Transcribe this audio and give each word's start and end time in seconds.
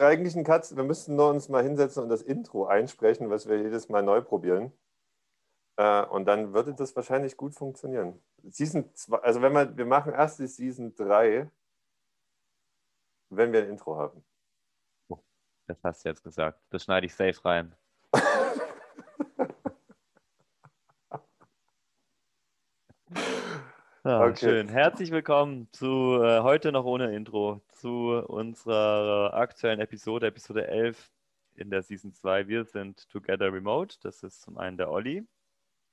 eigentlich 0.00 0.36
ein 0.36 0.44
Katz. 0.44 0.74
Wir 0.76 0.84
müssten 0.84 1.16
nur 1.16 1.30
uns 1.30 1.48
mal 1.48 1.62
hinsetzen 1.62 2.02
und 2.02 2.08
das 2.08 2.22
Intro 2.22 2.66
einsprechen, 2.66 3.30
was 3.30 3.48
wir 3.48 3.60
jedes 3.60 3.88
Mal 3.88 4.02
neu 4.02 4.20
probieren. 4.20 4.72
Äh, 5.76 6.04
und 6.06 6.26
dann 6.26 6.54
würde 6.54 6.74
das 6.74 6.94
wahrscheinlich 6.96 7.36
gut 7.36 7.54
funktionieren. 7.54 8.22
Season 8.44 8.94
2, 8.94 9.18
also 9.18 9.42
wenn 9.42 9.52
wir, 9.52 9.76
wir 9.76 9.86
machen 9.86 10.12
erst 10.12 10.38
die 10.38 10.46
Season 10.46 10.94
3, 10.94 11.50
wenn 13.30 13.52
wir 13.52 13.62
ein 13.62 13.70
Intro 13.70 13.96
haben. 13.96 14.24
Das 15.66 15.82
hast 15.82 16.04
du 16.04 16.08
jetzt 16.10 16.22
gesagt. 16.22 16.60
Das 16.70 16.84
schneide 16.84 17.06
ich 17.06 17.14
safe 17.14 17.44
rein. 17.44 17.74
Ja, 24.06 24.20
okay. 24.22 24.36
Schön. 24.36 24.68
Herzlich 24.68 25.10
willkommen 25.10 25.66
zu 25.72 26.22
äh, 26.22 26.40
heute 26.40 26.72
noch 26.72 26.84
ohne 26.84 27.16
Intro, 27.16 27.62
zu 27.70 28.10
unserer 28.28 29.32
aktuellen 29.32 29.80
Episode, 29.80 30.26
Episode 30.26 30.66
11 30.66 31.10
in 31.54 31.70
der 31.70 31.80
Season 31.80 32.12
2. 32.12 32.46
Wir 32.46 32.66
sind 32.66 33.08
Together 33.08 33.50
Remote. 33.50 33.96
Das 34.02 34.22
ist 34.22 34.42
zum 34.42 34.58
einen 34.58 34.76
der 34.76 34.90
Olli. 34.90 35.26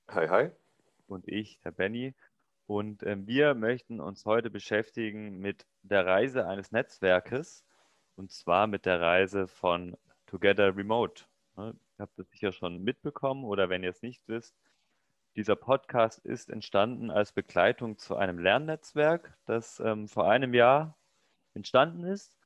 Hi, 0.10 0.28
hi. 0.28 0.50
Und 1.08 1.26
ich, 1.30 1.62
der 1.62 1.72
Benny. 1.72 2.14
Und 2.68 3.02
äh, 3.04 3.16
wir 3.26 3.54
möchten 3.54 4.02
uns 4.02 4.26
heute 4.26 4.50
beschäftigen 4.50 5.40
mit 5.40 5.66
der 5.82 6.06
Reise 6.06 6.46
eines 6.46 6.74
Netzwerkes 6.74 7.64
und 8.18 8.30
zwar 8.34 8.68
mit 8.68 8.86
der 8.86 9.00
Reise 9.00 9.48
von 9.48 9.96
Together 10.26 10.76
Remote. 10.76 11.24
Ne, 11.56 11.76
ihr 11.98 12.02
habt 12.04 12.20
das 12.20 12.30
sicher 12.30 12.52
schon 12.52 12.84
mitbekommen 12.84 13.46
oder 13.46 13.70
wenn 13.70 13.84
ihr 13.84 13.92
es 13.92 14.02
nicht 14.02 14.22
wisst, 14.28 14.54
dieser 15.36 15.56
Podcast 15.56 16.20
ist 16.26 16.50
entstanden 16.50 17.10
als 17.10 17.32
Begleitung 17.32 17.98
zu 17.98 18.16
einem 18.16 18.40
Lernnetzwerk, 18.40 19.38
das 19.46 19.80
ähm, 19.80 20.08
vor 20.08 20.30
einem 20.30 20.54
Jahr 20.54 20.98
entstanden 21.54 22.04
ist. 22.04 22.38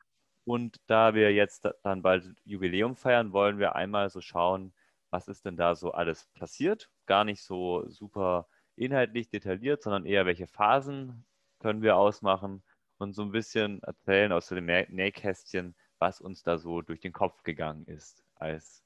Und 0.46 0.80
da 0.88 1.16
wir 1.16 1.34
jetzt 1.34 1.68
dann 1.84 2.04
bald 2.04 2.36
Jubiläum 2.46 2.96
feiern, 2.96 3.34
wollen 3.34 3.58
wir 3.58 3.76
einmal 3.76 4.10
so 4.10 4.22
schauen, 4.22 4.74
was 5.10 5.28
ist 5.28 5.46
denn 5.46 5.58
da 5.58 5.76
so 5.76 5.92
alles 5.92 6.28
passiert. 6.36 6.92
Gar 7.08 7.24
nicht 7.24 7.42
so 7.42 7.88
super 7.90 8.48
inhaltlich 8.76 9.30
detailliert, 9.30 9.82
sondern 9.82 10.06
eher 10.06 10.26
welche 10.26 10.48
Phasen 10.48 11.26
können 11.60 11.82
wir 11.82 11.98
ausmachen 11.98 12.64
und 12.98 13.14
so 13.14 13.24
ein 13.24 13.32
bisschen 13.32 13.82
erzählen 13.84 14.32
aus 14.32 14.48
dem 14.50 14.66
Nähkästchen, 14.66 15.76
was 15.98 16.22
uns 16.22 16.44
da 16.44 16.58
so 16.58 16.82
durch 16.82 17.00
den 17.00 17.14
Kopf 17.14 17.44
gegangen 17.44 17.86
ist, 17.86 18.24
als 18.36 18.84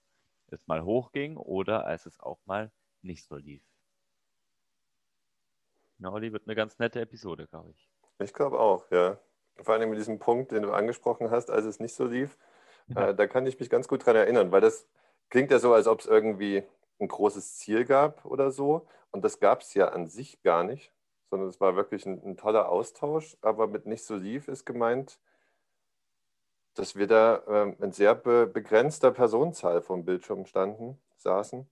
es 0.47 0.67
mal 0.67 0.83
hochging 0.83 1.35
oder 1.35 1.85
als 1.85 2.05
es 2.05 2.19
auch 2.19 2.39
mal 2.45 2.71
nicht 3.01 3.25
so 3.25 3.35
lief. 3.35 3.63
Na, 5.99 6.13
Olli, 6.13 6.31
wird 6.31 6.47
eine 6.47 6.55
ganz 6.55 6.79
nette 6.79 7.01
Episode, 7.01 7.45
glaube 7.47 7.71
ich. 7.71 7.89
Ich 8.19 8.33
glaube 8.33 8.59
auch, 8.59 8.89
ja. 8.89 9.19
Vor 9.61 9.73
allem 9.73 9.89
mit 9.89 9.99
diesem 9.99 10.17
Punkt, 10.17 10.53
den 10.53 10.63
du 10.63 10.71
angesprochen 10.71 11.29
hast, 11.29 11.51
als 11.51 11.65
es 11.65 11.81
nicht 11.81 11.93
so 11.93 12.05
lief, 12.05 12.37
ja. 12.87 13.09
äh, 13.09 13.15
da 13.15 13.27
kann 13.27 13.45
ich 13.45 13.59
mich 13.59 13.69
ganz 13.69 13.89
gut 13.89 14.05
dran 14.05 14.15
erinnern, 14.15 14.51
weil 14.53 14.61
das 14.61 14.87
klingt 15.29 15.51
ja 15.51 15.59
so, 15.59 15.73
als 15.73 15.87
ob 15.87 15.99
es 15.99 16.05
irgendwie 16.05 16.63
ein 16.99 17.09
großes 17.09 17.57
Ziel 17.57 17.83
gab 17.83 18.23
oder 18.25 18.51
so. 18.51 18.87
Und 19.11 19.25
das 19.25 19.41
gab 19.41 19.61
es 19.61 19.73
ja 19.73 19.89
an 19.89 20.07
sich 20.07 20.41
gar 20.41 20.63
nicht, 20.63 20.93
sondern 21.29 21.49
es 21.49 21.59
war 21.59 21.75
wirklich 21.75 22.05
ein, 22.05 22.23
ein, 22.23 22.37
toller 22.37 22.69
Austausch. 22.69 23.37
Aber 23.41 23.67
mit 23.67 23.85
nicht 23.85 24.05
so 24.05 24.15
lief 24.15 24.47
ist 24.47 24.65
gemeint, 24.65 25.19
dass 26.75 26.95
wir 26.95 27.07
da 27.07 27.43
äh, 27.47 27.75
in 27.83 27.91
sehr 27.91 28.15
be 28.15 28.47
begrenzter 28.47 29.11
Personenzahl 29.11 29.81
vom 29.81 30.05
Bildschirm 30.05 30.45
standen, 30.45 30.97
saßen 31.17 31.69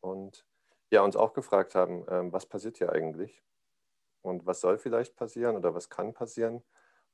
und 0.00 0.44
ja, 0.90 1.02
uns 1.02 1.16
auch 1.16 1.32
gefragt 1.32 1.74
haben, 1.74 2.04
ähm, 2.08 2.32
was 2.32 2.46
passiert 2.46 2.78
hier 2.78 2.92
eigentlich 2.92 3.42
und 4.22 4.46
was 4.46 4.60
soll 4.60 4.78
vielleicht 4.78 5.16
passieren 5.16 5.56
oder 5.56 5.74
was 5.74 5.90
kann 5.90 6.14
passieren. 6.14 6.62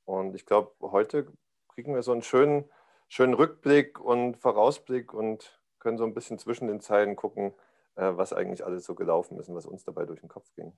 Und 0.05 0.35
ich 0.35 0.47
glaube, 0.47 0.73
heute 0.81 1.33
kriegen 1.69 1.95
wir 1.95 2.03
so 2.03 2.13
einen 2.13 2.23
schönen, 2.23 2.71
schönen 3.09 3.35
Rückblick 3.35 4.01
und 4.01 4.37
Vorausblick 4.37 5.13
und 5.13 5.61
können 5.79 5.99
so 5.99 6.05
ein 6.05 6.15
bisschen 6.15 6.39
zwischen 6.39 6.69
den 6.69 6.81
Zeilen 6.81 7.17
gucken, 7.17 7.53
äh, 7.97 8.13
was 8.15 8.33
eigentlich 8.33 8.65
alles 8.65 8.85
so 8.85 8.95
gelaufen 8.95 9.39
ist 9.39 9.49
und 9.49 9.55
was 9.55 9.67
uns 9.67 9.85
dabei 9.85 10.05
durch 10.05 10.21
den 10.21 10.29
Kopf 10.29 10.53
ging. 10.55 10.73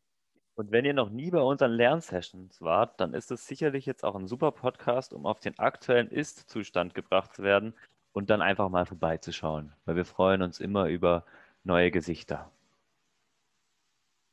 Und 0.55 0.73
wenn 0.73 0.87
ihr 0.87 0.95
noch 0.95 1.11
nie 1.11 1.31
bei 1.31 1.43
unseren 1.43 1.73
Lernsessions 1.73 2.63
wart, 2.63 2.99
dann 2.99 3.13
ist 3.13 3.31
es 3.31 3.47
sicherlich 3.47 3.85
jetzt 3.85 4.05
auch 4.05 4.15
ein 4.15 4.27
super 4.27 4.53
Podcast, 4.53 5.13
um 5.13 5.27
auf 5.27 5.39
den 5.39 5.59
aktuellen 5.59 6.09
Ist-Zustand 6.09 6.95
gebracht 6.95 7.35
zu 7.35 7.43
werden 7.43 7.75
und 8.13 8.31
dann 8.31 8.41
einfach 8.41 8.71
mal 8.71 8.87
vorbeizuschauen, 8.87 9.75
weil 9.85 9.97
wir 9.97 10.07
freuen 10.07 10.41
uns 10.41 10.59
immer 10.59 10.89
über 10.89 11.27
neue 11.63 11.91
Gesichter 11.91 12.51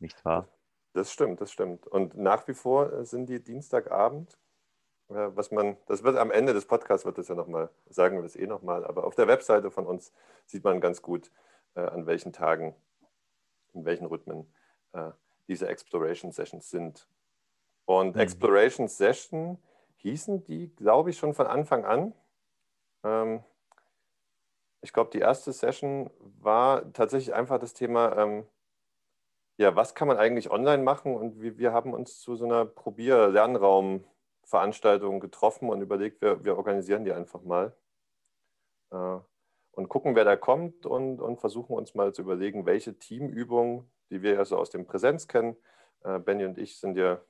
nicht 0.03 0.23
wahr? 0.23 0.47
Das 0.93 1.11
stimmt, 1.11 1.41
das 1.41 1.51
stimmt. 1.51 1.87
Und 1.87 2.15
nach 2.15 2.47
wie 2.47 2.53
vor 2.53 2.93
äh, 2.93 3.05
sind 3.05 3.27
die 3.27 3.43
Dienstagabend, 3.43 4.37
äh, 5.09 5.29
was 5.33 5.49
man, 5.49 5.77
das 5.87 6.03
wird 6.03 6.17
am 6.17 6.29
Ende 6.29 6.53
des 6.53 6.65
Podcasts 6.65 7.05
wird 7.05 7.17
das 7.17 7.27
ja 7.27 7.35
nochmal, 7.35 7.71
sagen 7.89 8.17
wir 8.17 8.21
das 8.21 8.35
eh 8.35 8.45
nochmal, 8.45 8.85
aber 8.85 9.05
auf 9.05 9.15
der 9.15 9.27
Webseite 9.27 9.71
von 9.71 9.87
uns 9.87 10.13
sieht 10.45 10.63
man 10.63 10.79
ganz 10.79 11.01
gut, 11.01 11.31
äh, 11.73 11.81
an 11.81 12.05
welchen 12.05 12.31
Tagen, 12.31 12.75
in 13.73 13.85
welchen 13.85 14.05
Rhythmen 14.05 14.53
diese 15.47 15.67
Exploration 15.67 16.31
Sessions 16.31 16.69
sind. 16.69 17.07
Und 17.85 18.13
mhm. 18.13 18.21
Exploration 18.21 18.87
Session 18.87 19.57
hießen 19.95 20.43
die, 20.43 20.67
glaube 20.75 21.09
ich, 21.09 21.17
schon 21.17 21.33
von 21.33 21.47
Anfang 21.47 21.83
an. 21.83 22.13
Ähm, 23.03 23.43
ich 24.81 24.93
glaube, 24.93 25.09
die 25.11 25.19
erste 25.19 25.51
Session 25.51 26.11
war 26.19 26.93
tatsächlich 26.93 27.33
einfach 27.33 27.57
das 27.57 27.73
Thema, 27.73 28.15
ähm, 28.17 28.45
ja, 29.57 29.75
was 29.75 29.95
kann 29.95 30.07
man 30.07 30.17
eigentlich 30.17 30.51
online 30.51 30.83
machen? 30.83 31.15
Und 31.15 31.41
wir, 31.41 31.57
wir 31.57 31.73
haben 31.73 31.93
uns 31.93 32.19
zu 32.19 32.35
so 32.35 32.45
einer 32.45 32.65
Probier-Lernraum-Veranstaltung 32.65 35.19
getroffen 35.19 35.69
und 35.69 35.81
überlegt, 35.81 36.21
wir, 36.21 36.43
wir 36.43 36.57
organisieren 36.57 37.05
die 37.05 37.13
einfach 37.13 37.43
mal. 37.43 37.75
Äh, 38.91 39.19
und 39.71 39.89
gucken, 39.89 40.15
wer 40.15 40.23
da 40.23 40.35
kommt 40.35 40.85
und, 40.85 41.19
und 41.19 41.39
versuchen 41.39 41.75
uns 41.75 41.95
mal 41.95 42.13
zu 42.13 42.21
überlegen, 42.21 42.65
welche 42.65 42.97
Teamübungen, 42.97 43.91
die 44.11 44.21
wir 44.21 44.33
ja 44.33 44.45
so 44.45 44.57
aus 44.57 44.69
dem 44.69 44.85
Präsenz 44.85 45.27
kennen, 45.27 45.55
äh, 46.03 46.19
Benny 46.19 46.45
und 46.45 46.57
ich 46.57 46.79
sind 46.79 46.95
ja 46.95 47.21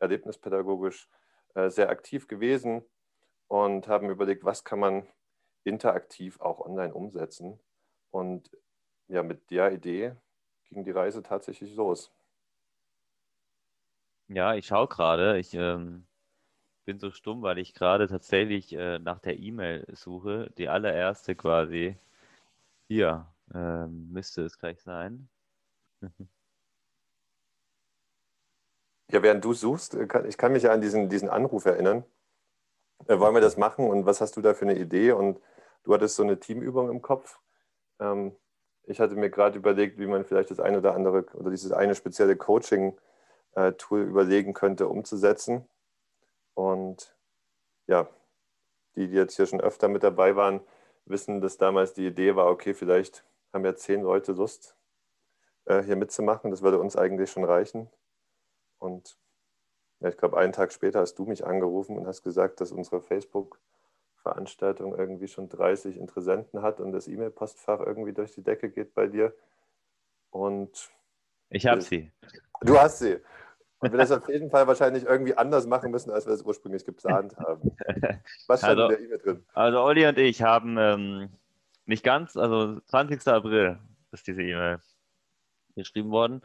erlebnispädagogisch 0.00 1.08
äh, 1.54 1.70
sehr 1.70 1.90
aktiv 1.90 2.26
gewesen 2.26 2.84
und 3.48 3.88
haben 3.88 4.10
überlegt, 4.10 4.44
was 4.44 4.64
kann 4.64 4.80
man 4.80 5.06
interaktiv 5.64 6.40
auch 6.40 6.60
online 6.60 6.94
umsetzen. 6.94 7.60
Und 8.10 8.50
ja, 9.08 9.22
mit 9.22 9.50
der 9.50 9.72
Idee 9.72 10.16
ging 10.68 10.84
die 10.84 10.90
Reise 10.90 11.22
tatsächlich 11.22 11.74
los. 11.74 12.12
Ja, 14.28 14.54
ich 14.54 14.66
schaue 14.66 14.88
gerade. 14.88 15.38
Ich 15.38 15.54
ähm, 15.54 16.06
bin 16.84 16.98
so 16.98 17.10
stumm, 17.10 17.42
weil 17.42 17.58
ich 17.58 17.74
gerade 17.74 18.08
tatsächlich 18.08 18.72
äh, 18.72 18.98
nach 18.98 19.20
der 19.20 19.38
E-Mail 19.38 19.86
suche. 19.94 20.50
Die 20.58 20.68
allererste 20.68 21.34
quasi. 21.34 21.96
Hier 22.88 23.26
ähm, 23.54 24.10
müsste 24.12 24.42
es 24.42 24.58
gleich 24.58 24.80
sein. 24.82 25.28
ja, 29.10 29.22
während 29.22 29.44
du 29.44 29.52
suchst, 29.52 29.94
äh, 29.94 30.06
kann, 30.06 30.26
ich 30.26 30.38
kann 30.38 30.52
mich 30.52 30.64
ja 30.64 30.72
an 30.72 30.80
diesen, 30.80 31.08
diesen 31.08 31.28
Anruf 31.28 31.64
erinnern. 31.64 32.04
Äh, 33.06 33.18
wollen 33.18 33.34
wir 33.34 33.40
das 33.40 33.56
machen 33.56 33.88
und 33.88 34.06
was 34.06 34.20
hast 34.20 34.36
du 34.36 34.40
da 34.40 34.54
für 34.54 34.64
eine 34.64 34.78
Idee? 34.78 35.12
Und 35.12 35.40
du 35.84 35.94
hattest 35.94 36.16
so 36.16 36.22
eine 36.22 36.40
Teamübung 36.40 36.90
im 36.90 37.02
Kopf. 37.02 37.40
Ähm, 38.00 38.36
ich 38.86 39.00
hatte 39.00 39.16
mir 39.16 39.30
gerade 39.30 39.58
überlegt, 39.58 39.98
wie 39.98 40.06
man 40.06 40.24
vielleicht 40.24 40.50
das 40.50 40.60
eine 40.60 40.78
oder 40.78 40.94
andere 40.94 41.26
oder 41.34 41.50
dieses 41.50 41.72
eine 41.72 41.94
spezielle 41.94 42.36
Coaching-Tool 42.36 44.02
überlegen 44.02 44.54
könnte, 44.54 44.88
umzusetzen. 44.88 45.68
Und 46.54 47.16
ja, 47.86 48.08
die, 48.94 49.08
die 49.08 49.16
jetzt 49.16 49.36
hier 49.36 49.46
schon 49.46 49.60
öfter 49.60 49.88
mit 49.88 50.02
dabei 50.02 50.36
waren, 50.36 50.60
wissen, 51.04 51.40
dass 51.40 51.58
damals 51.58 51.92
die 51.94 52.06
Idee 52.06 52.36
war, 52.36 52.46
okay, 52.46 52.74
vielleicht 52.74 53.24
haben 53.52 53.64
ja 53.64 53.74
zehn 53.74 54.02
Leute 54.02 54.32
Lust, 54.32 54.76
äh, 55.66 55.82
hier 55.82 55.96
mitzumachen. 55.96 56.50
Das 56.50 56.62
würde 56.62 56.78
uns 56.78 56.96
eigentlich 56.96 57.30
schon 57.30 57.44
reichen. 57.44 57.90
Und 58.78 59.18
ja, 60.00 60.08
ich 60.08 60.16
glaube, 60.16 60.38
einen 60.38 60.52
Tag 60.52 60.72
später 60.72 61.00
hast 61.00 61.18
du 61.18 61.24
mich 61.24 61.44
angerufen 61.44 61.98
und 61.98 62.06
hast 62.06 62.22
gesagt, 62.22 62.60
dass 62.60 62.72
unsere 62.72 63.00
Facebook- 63.00 63.60
Veranstaltung 64.26 64.96
irgendwie 64.96 65.28
schon 65.28 65.48
30 65.48 65.96
Interessenten 65.96 66.62
hat 66.62 66.80
und 66.80 66.90
das 66.90 67.06
E-Mail-Postfach 67.06 67.78
irgendwie 67.78 68.12
durch 68.12 68.32
die 68.32 68.42
Decke 68.42 68.70
geht 68.70 68.92
bei 68.92 69.06
dir. 69.06 69.32
Und 70.30 70.90
ich 71.48 71.66
habe 71.66 71.80
sie. 71.80 72.10
Du 72.62 72.76
hast 72.76 72.98
sie. 72.98 73.18
Und 73.78 73.92
wir 73.92 73.98
das 73.98 74.10
auf 74.10 74.28
jeden 74.28 74.50
Fall 74.50 74.66
wahrscheinlich 74.66 75.04
irgendwie 75.04 75.36
anders 75.36 75.66
machen 75.66 75.92
müssen, 75.92 76.10
als 76.10 76.26
wir 76.26 76.32
es 76.32 76.42
ursprünglich 76.42 76.84
geplant 76.84 77.36
haben. 77.36 77.76
Was 78.48 78.60
stand 78.60 78.80
also, 78.80 78.82
in 78.82 78.88
der 78.88 79.00
E-Mail 79.00 79.18
drin? 79.18 79.46
Also 79.54 79.80
Olli 79.80 80.06
und 80.06 80.18
ich 80.18 80.42
haben 80.42 80.76
ähm, 80.76 81.28
nicht 81.84 82.02
ganz, 82.02 82.36
also 82.36 82.80
20. 82.80 83.28
April 83.28 83.78
ist 84.10 84.26
diese 84.26 84.42
E-Mail 84.42 84.80
geschrieben 85.76 86.10
worden. 86.10 86.42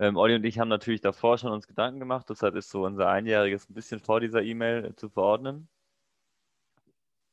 Ähm, 0.00 0.16
Olli 0.16 0.34
und 0.34 0.44
ich 0.44 0.58
haben 0.58 0.68
natürlich 0.68 1.02
davor 1.02 1.38
schon 1.38 1.52
uns 1.52 1.68
Gedanken 1.68 2.00
gemacht, 2.00 2.26
deshalb 2.28 2.56
ist 2.56 2.70
so 2.70 2.84
unser 2.84 3.08
Einjähriges 3.08 3.68
ein 3.68 3.74
bisschen 3.74 4.00
vor 4.00 4.18
dieser 4.18 4.42
E-Mail 4.42 4.96
zu 4.96 5.10
verordnen. 5.10 5.68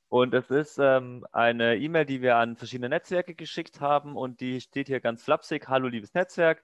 Und 0.09 0.33
es 0.33 0.49
ist 0.49 0.77
ähm, 0.79 1.25
eine 1.33 1.77
E-Mail, 1.77 2.05
die 2.05 2.21
wir 2.21 2.37
an 2.37 2.55
verschiedene 2.55 2.87
Netzwerke 2.89 3.35
geschickt 3.35 3.81
haben 3.81 4.15
und 4.15 4.39
die 4.39 4.61
steht 4.61 4.87
hier 4.87 5.01
ganz 5.01 5.23
flapsig. 5.23 5.67
Hallo, 5.67 5.87
liebes 5.87 6.13
Netzwerk. 6.13 6.63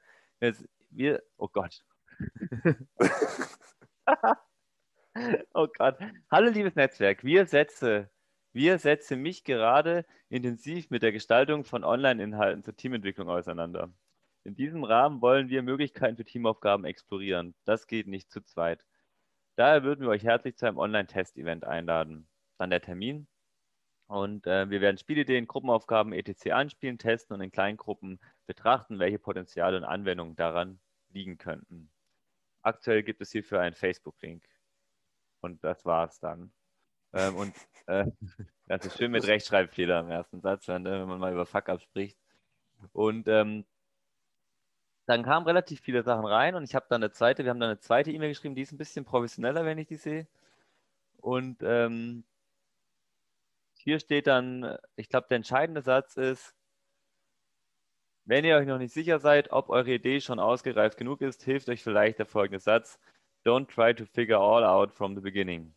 Wir, 0.92 1.24
oh 1.38 1.50
Gott. 1.50 1.84
oh 5.54 5.68
Gott. 5.78 5.98
Hallo, 6.32 6.50
liebes 6.50 6.76
Netzwerk. 6.76 7.24
Wir 7.24 7.46
Sätze 7.46 8.10
Wir 8.54 8.78
setzen 8.80 9.22
mich 9.22 9.44
gerade 9.44 10.06
intensiv 10.30 10.90
mit 10.90 11.04
der 11.04 11.12
Gestaltung 11.12 11.66
von 11.66 11.84
Online-Inhalten 11.84 12.64
zur 12.64 12.76
Teamentwicklung 12.76 13.30
auseinander. 13.30 13.92
In 14.46 14.56
diesem 14.56 14.84
Rahmen 14.86 15.22
wollen 15.22 15.50
wir 15.50 15.64
Möglichkeiten 15.64 16.16
für 16.16 16.26
Teamaufgaben 16.26 16.86
explorieren. 16.86 17.56
Das 17.66 17.88
geht 17.88 18.08
nicht 18.08 18.32
zu 18.32 18.42
zweit. 18.42 18.86
Daher 19.56 19.84
würden 19.84 20.02
wir 20.02 20.10
euch 20.10 20.24
herzlich 20.24 20.56
zu 20.58 20.66
einem 20.66 20.78
Online-Test-Event 20.78 21.66
einladen. 21.66 22.28
Dann 22.58 22.70
der 22.70 22.82
Termin. 22.82 23.28
Und 24.14 24.46
äh, 24.46 24.70
wir 24.70 24.80
werden 24.80 25.00
Spielideen, 25.00 25.48
Gruppenaufgaben 25.48 26.14
etc. 26.14 26.52
anspielen, 26.52 27.00
testen 27.00 27.34
und 27.34 27.42
in 27.42 27.52
kleinen 27.52 27.78
Gruppen 27.78 28.20
betrachten, 28.46 29.00
welche 29.00 29.18
Potenziale 29.18 29.76
und 29.76 29.86
Anwendungen 29.86 30.36
daran 30.36 30.80
liegen 31.10 31.40
könnten. 31.40 31.90
Aktuell 32.62 33.02
gibt 33.02 33.22
es 33.22 33.32
hierfür 33.32 33.60
einen 33.60 33.74
Facebook-Link. 33.74 34.48
Und 35.42 35.64
das 35.64 35.84
war's 35.84 36.20
dann. 36.20 36.54
Ähm, 37.12 37.36
und 37.38 37.56
äh, 37.88 38.06
das 38.68 38.86
ist 38.86 39.00
schön 39.00 39.10
mit 39.10 39.26
Rechtschreibfehler 39.26 40.02
im 40.02 40.12
ersten 40.12 40.42
Satz, 40.42 40.68
wenn, 40.68 40.86
wenn 40.86 41.08
man 41.08 41.20
mal 41.20 41.34
über 41.34 41.48
Fuck-up 41.48 41.82
spricht. 41.82 42.20
Und 42.92 43.28
ähm, 43.28 43.66
dann 45.08 45.24
kamen 45.24 45.48
relativ 45.48 45.82
viele 45.82 46.04
Sachen 46.04 46.26
rein 46.26 46.54
und 46.54 46.64
ich 46.66 46.76
habe 46.76 46.86
dann 46.88 47.02
eine 47.02 47.12
zweite, 47.12 47.46
wir 47.46 47.50
haben 47.50 47.60
dann 47.60 47.72
eine 47.72 47.80
zweite 47.80 48.12
E-Mail 48.12 48.30
geschrieben, 48.30 48.54
die 48.54 48.62
ist 48.62 48.74
ein 48.74 48.78
bisschen 48.78 49.06
professioneller, 49.06 49.66
wenn 49.66 49.80
ich 49.80 49.88
die 49.88 49.96
sehe. 49.96 50.28
Und 51.18 51.64
ähm, 51.64 52.24
hier 53.84 54.00
steht 54.00 54.28
dann, 54.28 54.78
ich 54.96 55.10
glaube, 55.10 55.28
der 55.30 55.38
entscheidende 55.38 55.82
Satz 55.82 56.16
ist, 56.18 56.56
wenn 58.26 58.46
ihr 58.46 58.56
euch 58.56 58.68
noch 58.68 58.78
nicht 58.78 58.94
sicher 58.94 59.20
seid, 59.20 59.52
ob 59.52 59.70
eure 59.70 59.92
Idee 59.94 60.22
schon 60.22 60.40
ausgereift 60.40 60.98
genug 60.98 61.22
ist, 61.22 61.44
hilft 61.44 61.68
euch 61.68 61.84
vielleicht 61.84 62.20
der 62.20 62.26
folgende 62.26 62.60
Satz. 62.60 62.98
Don't 63.46 63.68
try 63.68 63.94
to 63.94 64.06
figure 64.06 64.40
all 64.40 64.64
out 64.64 64.94
from 64.94 65.16
the 65.16 65.22
beginning. 65.22 65.76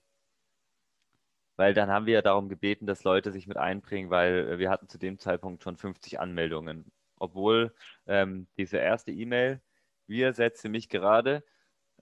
Weil 1.56 1.74
dann 1.74 1.90
haben 1.90 2.06
wir 2.06 2.14
ja 2.14 2.22
darum 2.22 2.48
gebeten, 2.48 2.86
dass 2.86 3.02
Leute 3.02 3.32
sich 3.32 3.48
mit 3.48 3.56
einbringen, 3.56 4.10
weil 4.10 4.58
wir 4.58 4.70
hatten 4.70 4.88
zu 4.88 4.98
dem 4.98 5.18
Zeitpunkt 5.18 5.62
schon 5.64 5.76
50 5.76 6.20
Anmeldungen. 6.20 6.92
Obwohl 7.18 7.74
ähm, 8.06 8.46
diese 8.56 8.76
erste 8.76 9.10
E-Mail, 9.10 9.60
wir 10.06 10.32
setzen 10.32 10.70
mich 10.70 10.88
gerade, 10.88 11.42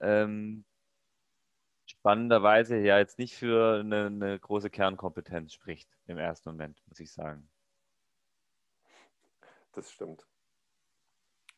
ähm, 0.00 0.66
spannenderweise 1.86 2.76
ja 2.78 2.98
jetzt 2.98 3.18
nicht 3.18 3.36
für 3.36 3.80
eine, 3.80 4.06
eine 4.06 4.38
große 4.38 4.70
Kernkompetenz 4.70 5.52
spricht 5.52 5.88
im 6.06 6.18
ersten 6.18 6.50
Moment, 6.50 6.82
muss 6.86 7.00
ich 7.00 7.12
sagen. 7.12 7.48
Das 9.72 9.90
stimmt. 9.90 10.26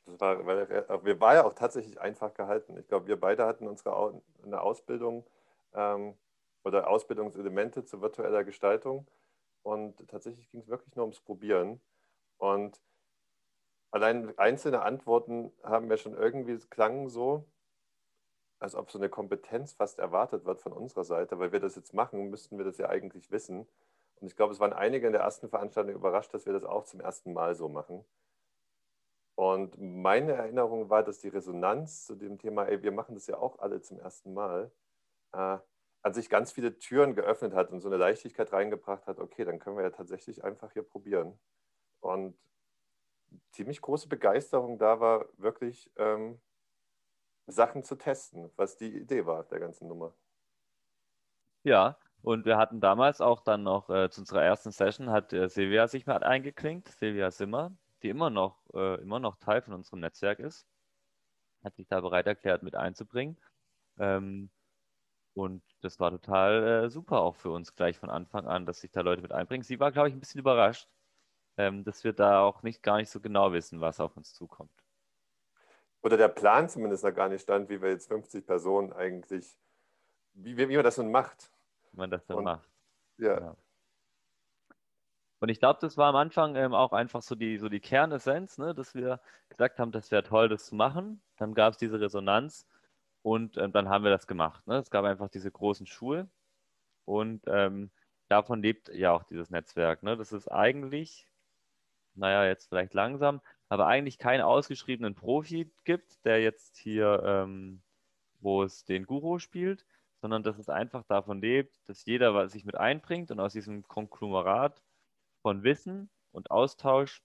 Das 0.06 0.20
war, 0.20 1.04
wir 1.04 1.20
war 1.20 1.34
ja 1.34 1.44
auch 1.44 1.54
tatsächlich 1.54 2.00
einfach 2.00 2.32
gehalten. 2.34 2.76
Ich 2.78 2.86
glaube, 2.86 3.08
wir 3.08 3.20
beide 3.20 3.44
hatten 3.44 3.66
unsere 3.66 4.22
eine 4.44 4.60
Ausbildung 4.60 5.26
ähm, 5.74 6.16
oder 6.64 6.88
Ausbildungselemente 6.88 7.84
zu 7.84 8.00
virtueller 8.00 8.44
Gestaltung 8.44 9.06
und 9.62 10.08
tatsächlich 10.08 10.48
ging 10.50 10.60
es 10.60 10.68
wirklich 10.68 10.94
nur 10.94 11.04
ums 11.04 11.20
Probieren. 11.20 11.80
Und 12.38 12.80
allein 13.90 14.36
einzelne 14.38 14.82
Antworten 14.82 15.52
haben 15.64 15.90
wir 15.90 15.96
schon 15.96 16.14
irgendwie 16.14 16.56
klangen 16.70 17.08
so, 17.08 17.44
als 18.58 18.74
ob 18.74 18.90
so 18.90 18.98
eine 18.98 19.08
Kompetenz 19.08 19.72
fast 19.72 19.98
erwartet 19.98 20.44
wird 20.44 20.60
von 20.60 20.72
unserer 20.72 21.04
Seite, 21.04 21.38
weil 21.38 21.52
wir 21.52 21.60
das 21.60 21.76
jetzt 21.76 21.94
machen, 21.94 22.30
müssten 22.30 22.58
wir 22.58 22.64
das 22.64 22.78
ja 22.78 22.88
eigentlich 22.88 23.30
wissen. 23.30 23.66
Und 24.20 24.26
ich 24.26 24.36
glaube, 24.36 24.52
es 24.52 24.60
waren 24.60 24.72
einige 24.72 25.06
in 25.06 25.12
der 25.12 25.22
ersten 25.22 25.48
Veranstaltung 25.48 25.94
überrascht, 25.94 26.32
dass 26.32 26.46
wir 26.46 26.52
das 26.52 26.64
auch 26.64 26.84
zum 26.84 27.00
ersten 27.00 27.32
Mal 27.32 27.54
so 27.54 27.68
machen. 27.68 28.04
Und 29.34 29.78
meine 29.78 30.32
Erinnerung 30.32 30.88
war, 30.88 31.02
dass 31.02 31.18
die 31.18 31.28
Resonanz 31.28 32.06
zu 32.06 32.14
dem 32.14 32.38
Thema, 32.38 32.64
ey, 32.64 32.82
wir 32.82 32.92
machen 32.92 33.14
das 33.14 33.26
ja 33.26 33.36
auch 33.36 33.58
alle 33.58 33.82
zum 33.82 33.98
ersten 34.00 34.32
Mal, 34.32 34.70
äh, 35.32 35.58
an 36.02 36.14
sich 36.14 36.30
ganz 36.30 36.52
viele 36.52 36.78
Türen 36.78 37.14
geöffnet 37.14 37.52
hat 37.52 37.70
und 37.70 37.80
so 37.80 37.88
eine 37.88 37.98
Leichtigkeit 37.98 38.52
reingebracht 38.52 39.06
hat, 39.06 39.18
okay, 39.18 39.44
dann 39.44 39.58
können 39.58 39.76
wir 39.76 39.84
ja 39.84 39.90
tatsächlich 39.90 40.42
einfach 40.44 40.72
hier 40.72 40.84
probieren. 40.84 41.38
Und 42.00 42.38
ziemlich 43.50 43.82
große 43.82 44.08
Begeisterung 44.08 44.78
da 44.78 45.00
war, 45.00 45.26
wirklich 45.36 45.90
ähm, 45.96 46.40
Sachen 47.46 47.84
zu 47.84 47.96
testen, 47.96 48.50
was 48.56 48.76
die 48.76 48.96
Idee 48.96 49.26
war 49.26 49.44
der 49.44 49.60
ganzen 49.60 49.88
Nummer. 49.88 50.14
Ja, 51.64 51.98
und 52.22 52.44
wir 52.44 52.58
hatten 52.58 52.80
damals 52.80 53.20
auch 53.20 53.40
dann 53.40 53.62
noch 53.62 53.88
äh, 53.90 54.10
zu 54.10 54.22
unserer 54.22 54.42
ersten 54.42 54.70
Session 54.72 55.10
hat 55.10 55.32
äh, 55.32 55.48
Silvia 55.48 55.88
sich 55.88 56.06
mal 56.06 56.22
eingeklinkt, 56.24 56.88
Silvia 56.88 57.30
Simmer, 57.30 57.76
die 58.02 58.08
immer 58.08 58.30
noch, 58.30 58.58
äh, 58.74 59.00
immer 59.00 59.20
noch 59.20 59.36
Teil 59.36 59.62
von 59.62 59.74
unserem 59.74 60.00
Netzwerk 60.00 60.38
ist, 60.40 60.66
hat 61.64 61.76
sich 61.76 61.86
da 61.88 62.00
bereit 62.00 62.26
erklärt, 62.26 62.62
mit 62.62 62.74
einzubringen. 62.76 63.36
Ähm, 63.98 64.50
und 65.34 65.62
das 65.82 66.00
war 66.00 66.10
total 66.10 66.86
äh, 66.86 66.90
super 66.90 67.20
auch 67.20 67.36
für 67.36 67.50
uns 67.50 67.74
gleich 67.74 67.98
von 67.98 68.10
Anfang 68.10 68.46
an, 68.46 68.66
dass 68.66 68.80
sich 68.80 68.92
da 68.92 69.02
Leute 69.02 69.22
mit 69.22 69.32
einbringen. 69.32 69.62
Sie 69.64 69.80
war, 69.80 69.92
glaube 69.92 70.08
ich, 70.08 70.14
ein 70.14 70.20
bisschen 70.20 70.40
überrascht, 70.40 70.88
ähm, 71.58 71.84
dass 71.84 72.04
wir 72.04 72.12
da 72.12 72.40
auch 72.42 72.62
nicht 72.62 72.82
gar 72.82 72.98
nicht 72.98 73.10
so 73.10 73.20
genau 73.20 73.52
wissen, 73.52 73.80
was 73.80 74.00
auf 74.00 74.16
uns 74.16 74.34
zukommt 74.34 74.85
oder 76.02 76.16
der 76.16 76.28
Plan 76.28 76.68
zumindest 76.68 77.04
noch 77.04 77.14
gar 77.14 77.28
nicht 77.28 77.42
stand, 77.42 77.68
wie 77.68 77.80
wir 77.80 77.90
jetzt 77.90 78.08
50 78.08 78.46
Personen 78.46 78.92
eigentlich, 78.92 79.58
wie, 80.34 80.56
wie 80.56 80.74
man 80.76 80.84
das 80.84 80.98
nun 80.98 81.10
macht. 81.10 81.50
Wie 81.92 81.98
man 81.98 82.10
das 82.10 82.24
dann 82.26 82.38
Und, 82.38 82.44
macht. 82.44 82.70
Ja. 83.18 83.40
ja. 83.40 83.56
Und 85.38 85.50
ich 85.50 85.58
glaube, 85.58 85.78
das 85.80 85.96
war 85.96 86.08
am 86.08 86.16
Anfang 86.16 86.56
ähm, 86.56 86.74
auch 86.74 86.92
einfach 86.92 87.22
so 87.22 87.34
die, 87.34 87.58
so 87.58 87.68
die 87.68 87.80
Kernessenz, 87.80 88.58
ne, 88.58 88.74
dass 88.74 88.94
wir 88.94 89.20
gesagt 89.48 89.78
haben, 89.78 89.92
das 89.92 90.10
wäre 90.10 90.22
toll, 90.22 90.48
das 90.48 90.66
zu 90.66 90.74
machen. 90.74 91.20
Dann 91.36 91.54
gab 91.54 91.72
es 91.72 91.78
diese 91.78 92.00
Resonanz 92.00 92.66
und 93.22 93.56
ähm, 93.58 93.72
dann 93.72 93.88
haben 93.88 94.04
wir 94.04 94.10
das 94.10 94.26
gemacht. 94.26 94.66
Ne? 94.66 94.76
Es 94.78 94.90
gab 94.90 95.04
einfach 95.04 95.28
diese 95.28 95.50
großen 95.50 95.86
Schuhe 95.86 96.28
und 97.04 97.42
ähm, 97.46 97.90
davon 98.28 98.62
lebt 98.62 98.88
ja 98.88 99.12
auch 99.12 99.24
dieses 99.24 99.50
Netzwerk. 99.50 100.02
Ne? 100.02 100.16
Das 100.16 100.32
ist 100.32 100.48
eigentlich, 100.48 101.28
naja, 102.14 102.46
jetzt 102.46 102.68
vielleicht 102.68 102.94
langsam, 102.94 103.40
aber 103.68 103.86
eigentlich 103.86 104.18
keinen 104.18 104.42
ausgeschriebenen 104.42 105.14
Profi 105.14 105.70
gibt, 105.84 106.24
der 106.24 106.40
jetzt 106.40 106.76
hier, 106.76 107.22
ähm, 107.24 107.82
wo 108.40 108.62
es 108.62 108.84
den 108.84 109.06
Guru 109.06 109.38
spielt, 109.38 109.84
sondern 110.20 110.42
dass 110.42 110.58
es 110.58 110.68
einfach 110.68 111.04
davon 111.04 111.40
lebt, 111.40 111.76
dass 111.88 112.04
jeder 112.04 112.48
sich 112.48 112.64
mit 112.64 112.76
einbringt 112.76 113.30
und 113.30 113.40
aus 113.40 113.52
diesem 113.52 113.82
Konglomerat 113.86 114.82
von 115.42 115.62
Wissen 115.62 116.10
und 116.32 116.50
Austausch 116.50 117.22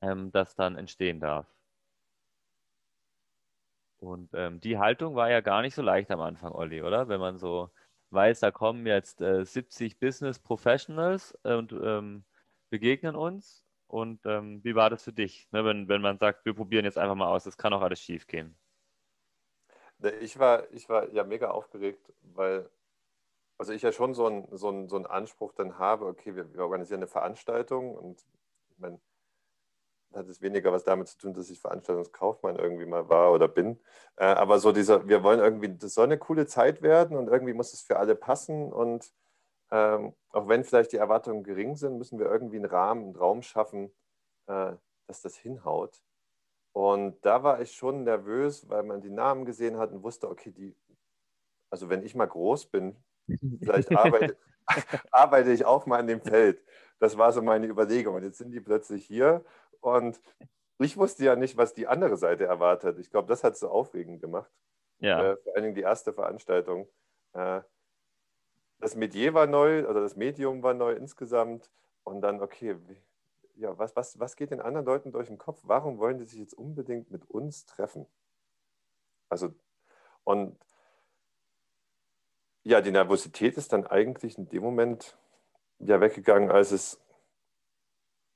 ähm, 0.00 0.32
das 0.32 0.54
dann 0.54 0.76
entstehen 0.76 1.20
darf. 1.20 1.46
Und 3.98 4.30
ähm, 4.34 4.60
die 4.60 4.78
Haltung 4.78 5.14
war 5.14 5.30
ja 5.30 5.40
gar 5.40 5.62
nicht 5.62 5.74
so 5.76 5.82
leicht 5.82 6.10
am 6.10 6.20
Anfang, 6.20 6.52
Olli, 6.52 6.82
oder? 6.82 7.08
Wenn 7.08 7.20
man 7.20 7.38
so 7.38 7.70
weiß, 8.10 8.40
da 8.40 8.50
kommen 8.50 8.86
jetzt 8.86 9.20
äh, 9.20 9.44
70 9.44 10.00
Business 10.00 10.40
Professionals 10.40 11.38
und 11.44 11.72
ähm, 11.72 12.24
begegnen 12.68 13.14
uns 13.14 13.64
und 13.92 14.24
ähm, 14.24 14.64
wie 14.64 14.74
war 14.74 14.88
das 14.88 15.04
für 15.04 15.12
dich, 15.12 15.46
ne, 15.52 15.66
wenn, 15.66 15.86
wenn 15.86 16.00
man 16.00 16.16
sagt, 16.18 16.46
wir 16.46 16.54
probieren 16.54 16.86
jetzt 16.86 16.96
einfach 16.96 17.14
mal 17.14 17.26
aus, 17.26 17.44
das 17.44 17.58
kann 17.58 17.74
auch 17.74 17.82
alles 17.82 18.00
schief 18.00 18.26
gehen? 18.26 18.56
Ich 20.22 20.38
war, 20.38 20.72
ich 20.72 20.88
war 20.88 21.10
ja 21.10 21.24
mega 21.24 21.50
aufgeregt, 21.50 22.12
weil 22.22 22.70
also 23.58 23.72
ich 23.72 23.82
ja 23.82 23.92
schon 23.92 24.14
so 24.14 24.26
einen 24.26 24.48
so 24.56 24.88
so 24.88 24.96
einen 24.96 25.06
Anspruch 25.06 25.52
dann 25.52 25.78
habe, 25.78 26.06
okay, 26.06 26.34
wir, 26.34 26.52
wir 26.54 26.62
organisieren 26.62 27.00
eine 27.00 27.06
Veranstaltung 27.06 27.94
und 27.94 28.24
ich 28.70 28.78
meine, 28.78 28.98
hat 30.14 30.26
es 30.26 30.40
weniger 30.40 30.72
was 30.72 30.84
damit 30.84 31.08
zu 31.08 31.18
tun, 31.18 31.34
dass 31.34 31.50
ich 31.50 31.60
Veranstaltungskaufmann 31.60 32.56
irgendwie 32.56 32.86
mal 32.86 33.10
war 33.10 33.30
oder 33.30 33.46
bin. 33.46 33.78
Äh, 34.16 34.24
aber 34.24 34.58
so 34.58 34.72
dieser, 34.72 35.06
wir 35.06 35.22
wollen 35.22 35.40
irgendwie, 35.40 35.68
das 35.76 35.92
soll 35.94 36.04
eine 36.04 36.18
coole 36.18 36.46
Zeit 36.46 36.80
werden 36.80 37.16
und 37.16 37.28
irgendwie 37.28 37.52
muss 37.52 37.74
es 37.74 37.82
für 37.82 37.98
alle 37.98 38.14
passen 38.16 38.72
und 38.72 39.12
ähm, 39.72 40.14
auch 40.28 40.48
wenn 40.48 40.64
vielleicht 40.64 40.92
die 40.92 40.98
Erwartungen 40.98 41.42
gering 41.42 41.76
sind, 41.76 41.96
müssen 41.96 42.18
wir 42.18 42.26
irgendwie 42.26 42.56
einen 42.56 42.66
Rahmen, 42.66 43.04
einen 43.04 43.16
Raum 43.16 43.40
schaffen, 43.40 43.90
äh, 44.46 44.74
dass 45.06 45.22
das 45.22 45.34
hinhaut. 45.34 46.02
Und 46.72 47.24
da 47.24 47.42
war 47.42 47.60
ich 47.60 47.72
schon 47.72 48.04
nervös, 48.04 48.68
weil 48.68 48.82
man 48.82 49.00
die 49.00 49.10
Namen 49.10 49.46
gesehen 49.46 49.78
hat 49.78 49.90
und 49.90 50.02
wusste, 50.02 50.30
okay, 50.30 50.50
die, 50.50 50.76
also 51.70 51.88
wenn 51.88 52.04
ich 52.04 52.14
mal 52.14 52.26
groß 52.26 52.66
bin, 52.66 53.02
vielleicht 53.60 53.90
arbeite, 53.96 54.36
arbeite 55.10 55.52
ich 55.52 55.64
auch 55.64 55.86
mal 55.86 56.00
in 56.00 56.06
dem 56.06 56.20
Feld. 56.20 56.62
Das 56.98 57.16
war 57.16 57.32
so 57.32 57.40
meine 57.40 57.66
Überlegung. 57.66 58.14
Und 58.14 58.24
jetzt 58.24 58.38
sind 58.38 58.50
die 58.50 58.60
plötzlich 58.60 59.06
hier 59.06 59.42
und 59.80 60.20
ich 60.78 60.98
wusste 60.98 61.24
ja 61.24 61.34
nicht, 61.34 61.56
was 61.56 61.72
die 61.72 61.86
andere 61.86 62.18
Seite 62.18 62.44
erwartet. 62.44 62.98
Ich 62.98 63.10
glaube, 63.10 63.28
das 63.28 63.42
hat 63.42 63.54
es 63.54 63.60
so 63.60 63.70
aufregend 63.70 64.20
gemacht. 64.20 64.50
Ja. 64.98 65.32
Äh, 65.32 65.36
vor 65.38 65.54
allen 65.54 65.62
Dingen 65.64 65.74
die 65.74 65.82
erste 65.82 66.12
Veranstaltung. 66.12 66.88
Äh, 67.32 67.62
das 68.82 68.96
Medier 68.96 69.32
war 69.32 69.46
neu, 69.46 69.86
also 69.86 70.00
das 70.00 70.16
Medium 70.16 70.62
war 70.62 70.74
neu 70.74 70.92
insgesamt. 70.92 71.70
Und 72.02 72.20
dann, 72.20 72.42
okay, 72.42 72.76
ja, 73.54 73.78
was, 73.78 73.94
was, 73.94 74.18
was 74.18 74.34
geht 74.34 74.50
den 74.50 74.60
anderen 74.60 74.84
Leuten 74.84 75.12
durch 75.12 75.28
den 75.28 75.38
Kopf? 75.38 75.60
Warum 75.62 75.98
wollen 75.98 76.18
die 76.18 76.24
sich 76.24 76.40
jetzt 76.40 76.54
unbedingt 76.54 77.10
mit 77.10 77.24
uns 77.30 77.64
treffen? 77.64 78.06
Also, 79.28 79.54
und 80.24 80.58
ja, 82.64 82.80
die 82.80 82.90
Nervosität 82.90 83.56
ist 83.56 83.72
dann 83.72 83.86
eigentlich 83.86 84.36
in 84.36 84.48
dem 84.48 84.62
Moment 84.62 85.16
ja 85.78 86.00
weggegangen, 86.00 86.50
als 86.50 86.72
es, 86.72 87.00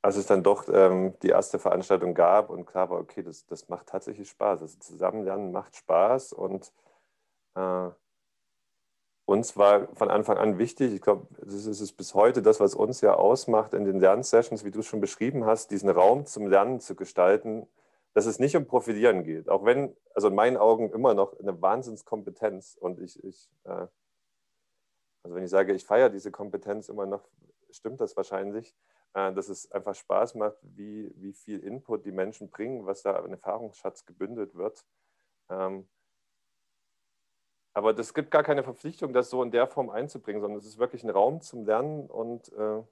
als 0.01 0.17
es 0.17 0.27
dann 0.27 0.45
doch 0.45 0.69
ähm, 0.69 1.19
die 1.23 1.29
erste 1.29 1.59
Veranstaltung 1.59 2.15
gab 2.15 2.51
und 2.51 2.67
klar 2.67 2.89
war, 2.91 3.01
okay, 3.01 3.23
das, 3.25 3.47
das 3.47 3.69
macht 3.69 3.89
tatsächlich 3.89 4.31
Spaß. 4.31 4.61
Das 4.61 4.79
Zusammenlernen 4.79 5.51
macht 5.51 5.75
Spaß 5.75 6.33
und 6.33 6.73
äh, 7.57 7.91
uns 9.27 9.57
war 9.57 9.89
von 9.95 10.09
Anfang 10.09 10.39
an 10.39 10.59
wichtig, 10.59 10.95
ich 10.95 11.01
glaube, 11.03 11.27
das 11.41 11.67
ist 11.67 11.81
es 11.81 11.93
bis 11.93 12.15
heute 12.15 12.43
das, 12.43 12.61
was 12.61 12.75
uns 12.75 13.01
ja 13.01 13.15
ausmacht 13.15 13.75
in 13.75 13.85
den 13.85 14.01
Lernsessions, 14.01 14.65
wie 14.65 14.71
du 14.71 14.81
es 14.81 14.87
schon 14.87 15.01
beschrieben 15.01 15.45
hast, 15.45 15.71
diesen 15.71 15.91
Raum 15.91 16.27
zum 16.27 16.47
Lernen 16.47 16.81
zu 16.81 16.95
gestalten, 16.95 17.67
dass 18.15 18.27
es 18.27 18.39
nicht 18.39 18.57
um 18.57 18.67
Profilieren 18.67 19.25
geht. 19.25 19.49
Auch 19.49 19.65
wenn, 19.65 19.95
also 20.15 20.29
in 20.29 20.35
meinen 20.35 20.57
Augen 20.57 20.91
immer 20.91 21.13
noch 21.13 21.39
eine 21.39 21.61
Wahnsinnskompetenz 21.61 22.79
und 22.81 23.01
ich, 23.01 23.23
ich 23.25 23.51
äh, 23.65 23.89
also 25.27 25.35
wenn 25.35 25.43
ich 25.43 25.51
sage, 25.51 25.75
ich 25.75 25.85
feiere 25.85 26.09
diese 26.09 26.31
Kompetenz 26.31 26.89
immer 26.89 27.05
noch, 27.05 27.29
stimmt 27.71 28.01
das 28.01 28.17
wahrscheinlich, 28.17 28.77
äh, 29.13 29.33
dass 29.33 29.49
es 29.49 29.73
einfach 29.73 29.97
Spaß 29.97 30.37
macht, 30.37 30.57
wie, 30.63 31.13
wie 31.17 31.33
viel 31.33 31.59
Input 31.59 32.07
die 32.07 32.13
Menschen 32.13 32.49
bringen, 32.49 32.87
was 32.87 33.03
da 33.03 33.17
an 33.17 33.33
Erfahrungsschatz 33.33 34.07
gebündelt 34.07 34.55
wird. 34.55 34.87
Ähm, 35.51 35.89
aber 37.77 37.93
das 37.93 38.15
gibt 38.15 38.31
gar 38.31 38.43
keine 38.43 38.63
Verpflichtung, 38.63 39.13
das 39.13 39.29
so 39.29 39.43
in 39.43 39.51
der 39.51 39.67
Form 39.67 39.91
einzubringen, 39.91 40.41
sondern 40.41 40.59
es 40.59 40.65
ist 40.65 40.79
wirklich 40.79 41.05
ein 41.05 41.11
Raum 41.11 41.43
zum 41.43 41.67
Lernen 41.67 42.07
und 42.07 42.51
äh, 42.55 42.83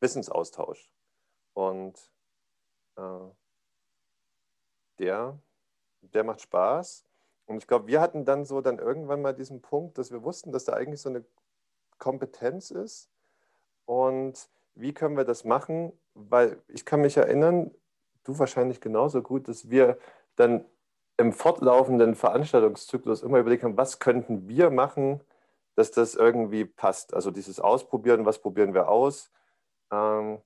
Wissensaustausch. 0.00 0.90
Und 1.52 2.10
äh, 2.96 3.02
der, 4.98 5.38
der 6.00 6.24
macht 6.24 6.40
Spaß. 6.40 7.04
Und 7.44 7.58
ich 7.58 7.66
glaube, 7.66 7.86
wir 7.86 8.00
hatten 8.00 8.24
dann 8.24 8.46
so 8.46 8.62
dann 8.62 8.78
irgendwann 8.78 9.20
mal 9.20 9.34
diesen 9.34 9.60
Punkt, 9.60 9.98
dass 9.98 10.10
wir 10.10 10.24
wussten, 10.24 10.52
dass 10.52 10.64
da 10.64 10.72
eigentlich 10.72 11.02
so 11.02 11.10
eine 11.10 11.26
Kompetenz 11.98 12.70
ist. 12.70 13.10
Und 13.84 14.48
wie 14.74 14.94
können 14.94 15.18
wir 15.18 15.24
das 15.24 15.44
machen? 15.44 15.92
Weil 16.14 16.62
ich 16.68 16.86
kann 16.86 17.02
mich 17.02 17.18
erinnern, 17.18 17.74
du 18.24 18.38
wahrscheinlich 18.38 18.80
genauso 18.80 19.20
gut, 19.20 19.48
dass 19.48 19.68
wir 19.68 19.98
dann 20.34 20.64
im 21.18 21.32
fortlaufenden 21.32 22.14
Veranstaltungszyklus 22.14 23.22
immer 23.22 23.38
überlegt 23.38 23.64
haben, 23.64 23.76
was 23.76 23.98
könnten 23.98 24.48
wir 24.48 24.70
machen, 24.70 25.22
dass 25.74 25.90
das 25.90 26.14
irgendwie 26.14 26.64
passt. 26.64 27.14
Also 27.14 27.30
dieses 27.30 27.60
Ausprobieren, 27.60 28.26
was 28.26 28.40
probieren 28.40 28.74
wir 28.74 28.88
aus. 28.88 29.30
Ähm, 29.90 30.42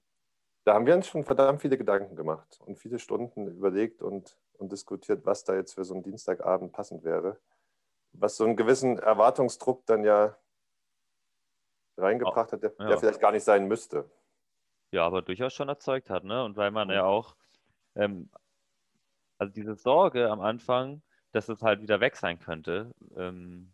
da 0.65 0.75
haben 0.75 0.87
wir 0.87 0.95
uns 0.95 1.09
schon 1.09 1.25
verdammt 1.25 1.63
viele 1.63 1.79
Gedanken 1.79 2.17
gemacht 2.17 2.61
und 2.65 2.79
viele 2.79 2.99
Stunden 2.99 3.49
überlegt 3.49 4.03
und, 4.03 4.37
und 4.59 4.71
diskutiert, 4.71 5.25
was 5.25 5.45
da 5.45 5.55
jetzt 5.55 5.75
für 5.75 5.85
so 5.85 5.95
einen 5.95 6.03
Dienstagabend 6.03 6.73
passend 6.73 7.05
wäre. 7.05 7.39
Was 8.13 8.37
so 8.37 8.45
einen 8.45 8.57
gewissen 8.57 8.99
Erwartungsdruck 8.99 9.87
dann 9.87 10.05
ja 10.05 10.37
reingebracht 11.97 12.53
hat, 12.53 12.63
der, 12.63 12.73
ja. 12.79 12.87
der 12.89 12.99
vielleicht 12.99 13.21
gar 13.21 13.33
nicht 13.33 13.45
sein 13.45 13.67
müsste. 13.67 14.11
Ja, 14.93 15.07
aber 15.07 15.23
durchaus 15.23 15.53
schon 15.53 15.69
erzeugt 15.69 16.11
hat, 16.11 16.25
ne? 16.25 16.45
Und 16.45 16.57
weil 16.57 16.73
man 16.73 16.91
ja 16.91 17.05
auch 17.05 17.37
ähm, 17.95 18.29
also 19.41 19.53
diese 19.55 19.75
Sorge 19.75 20.31
am 20.31 20.41
Anfang, 20.41 21.03
dass 21.33 21.49
es 21.49 21.63
halt 21.63 21.81
wieder 21.81 22.01
weg 22.01 22.17
sein 22.17 22.39
könnte, 22.39 22.95
ähm, 23.17 23.73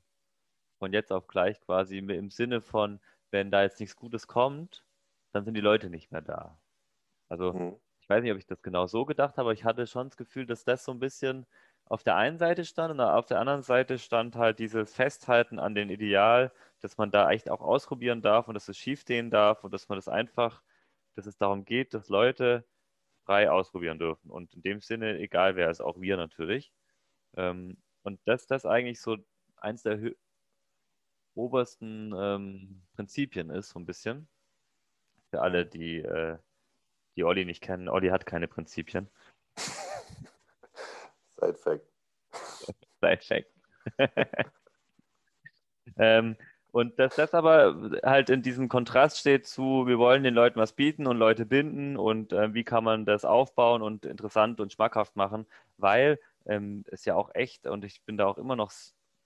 von 0.79 0.93
jetzt 0.93 1.11
auf 1.13 1.27
gleich 1.27 1.61
quasi 1.61 1.99
im 1.99 2.31
Sinne 2.31 2.61
von, 2.61 3.01
wenn 3.33 3.51
da 3.51 3.63
jetzt 3.63 3.81
nichts 3.81 3.97
Gutes 3.97 4.29
kommt, 4.29 4.85
dann 5.33 5.45
sind 5.45 5.55
die 5.55 5.61
Leute 5.61 5.91
nicht 5.91 6.13
mehr 6.13 6.23
da. 6.23 6.57
Also 7.29 7.53
mhm. 7.53 7.77
ich 8.01 8.09
weiß 8.09 8.23
nicht, 8.23 8.31
ob 8.31 8.39
ich 8.39 8.47
das 8.47 8.63
genau 8.63 8.87
so 8.87 9.05
gedacht 9.05 9.33
habe, 9.33 9.43
aber 9.43 9.53
ich 9.53 9.65
hatte 9.65 9.89
schon 9.89 10.09
das 10.09 10.17
Gefühl, 10.17 10.47
dass 10.47 10.65
das 10.65 10.85
so 10.85 10.93
ein 10.93 11.01
bisschen 11.01 11.47
auf 11.87 12.05
der 12.05 12.15
einen 12.15 12.39
Seite 12.39 12.65
stand 12.65 12.93
und 12.93 13.01
auf 13.01 13.27
der 13.27 13.41
anderen 13.41 13.63
Seite 13.63 13.99
stand 13.99 14.37
halt 14.37 14.61
dieses 14.61 14.95
Festhalten 14.95 15.59
an 15.59 15.75
den 15.75 15.91
Ideal, 15.91 16.53
dass 16.81 16.97
man 16.97 17.11
da 17.11 17.31
echt 17.31 17.51
auch 17.51 17.61
ausprobieren 17.61 18.23
darf 18.23 18.47
und 18.47 18.55
dass 18.55 18.69
es 18.69 18.79
schief 18.79 19.05
gehen 19.05 19.31
darf 19.31 19.65
und 19.65 19.75
dass 19.75 19.89
man 19.89 19.99
das 19.99 20.09
einfach, 20.09 20.63
dass 21.17 21.27
es 21.27 21.37
darum 21.37 21.65
geht, 21.65 21.93
dass 21.93 22.09
Leute 22.09 22.65
frei 23.27 23.51
ausprobieren 23.51 23.99
dürfen. 23.99 24.31
Und 24.31 24.55
in 24.55 24.63
dem 24.63 24.81
Sinne, 24.81 25.19
egal 25.19 25.57
wer 25.57 25.71
ist, 25.71 25.81
auch 25.81 26.01
wir 26.01 26.17
natürlich. 26.17 26.73
Ähm, 27.37 27.77
und 28.03 28.21
dass 28.25 28.47
das 28.47 28.65
eigentlich 28.65 29.01
so 29.01 29.19
eins 29.57 29.83
der 29.83 30.13
obersten 31.35 32.15
ähm, 32.17 32.83
Prinzipien 32.95 33.51
ist, 33.51 33.71
so 33.71 33.81
ein 33.81 33.87
bisschen. 33.87 34.29
Für 35.31 35.43
alle, 35.43 35.67
die, 35.67 35.99
äh, 35.99 36.39
die 37.17 37.25
Olli 37.25 37.45
nicht 37.45 37.63
kennen. 37.63 37.89
Olli 37.89 38.09
hat 38.09 38.25
keine 38.27 38.49
Prinzipien. 38.49 39.11
Side 41.39 41.59
Fact. 41.59 41.87
Side 43.01 43.21
Fact. 43.23 43.51
ähm, 45.99 46.37
und 46.77 46.99
dass 46.99 47.17
das 47.17 47.33
aber 47.33 47.91
halt 48.03 48.29
in 48.29 48.43
diesem 48.43 48.69
Kontrast 48.69 49.17
steht 49.17 49.47
zu, 49.47 49.87
wir 49.87 49.99
wollen 49.99 50.23
den 50.23 50.35
Leuten 50.35 50.61
was 50.61 50.75
bieten 50.75 51.07
und 51.07 51.17
Leute 51.17 51.47
binden 51.47 51.97
und 51.97 52.35
äh, 52.35 52.53
wie 52.53 52.65
kann 52.65 52.85
man 52.85 53.07
das 53.07 53.25
aufbauen 53.25 53.81
und 53.81 54.05
interessant 54.05 54.61
und 54.61 54.75
schmackhaft 54.75 55.17
machen, 55.17 55.47
weil 55.79 56.21
ähm, 56.45 56.85
es 56.89 57.07
ja 57.07 57.15
auch 57.15 57.35
echt 57.35 57.67
und 57.67 57.83
ich 57.87 58.03
bin 58.05 58.19
da 58.19 58.27
auch 58.27 58.37
immer 58.37 58.57
noch 58.57 58.71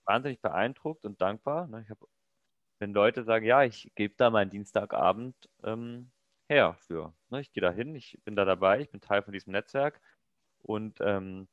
wahnsinnig 0.05 0.39
beeindruckt 0.41 1.03
und 1.03 1.19
dankbar. 1.19 1.67
Ne? 1.67 1.81
Ich 1.83 1.89
hab, 1.89 1.97
wenn 2.79 2.93
Leute 2.93 3.25
sagen, 3.25 3.45
ja, 3.45 3.63
ich 3.65 3.91
gebe 3.95 4.13
da 4.15 4.29
meinen 4.29 4.49
Dienstagabend 4.49 5.35
ähm, 5.65 6.09
her 6.47 6.77
für. 6.79 7.13
Ne? 7.31 7.41
Ich 7.41 7.51
gehe 7.51 7.61
da 7.61 7.71
hin, 7.71 7.93
ich 7.95 8.17
bin 8.23 8.37
da 8.37 8.45
dabei, 8.45 8.79
ich 8.79 8.91
bin 8.91 9.01
Teil 9.01 9.23
von 9.23 9.33
diesem 9.33 9.51
Netzwerk 9.51 9.99
und 10.63 10.99
ähm, 11.01 11.49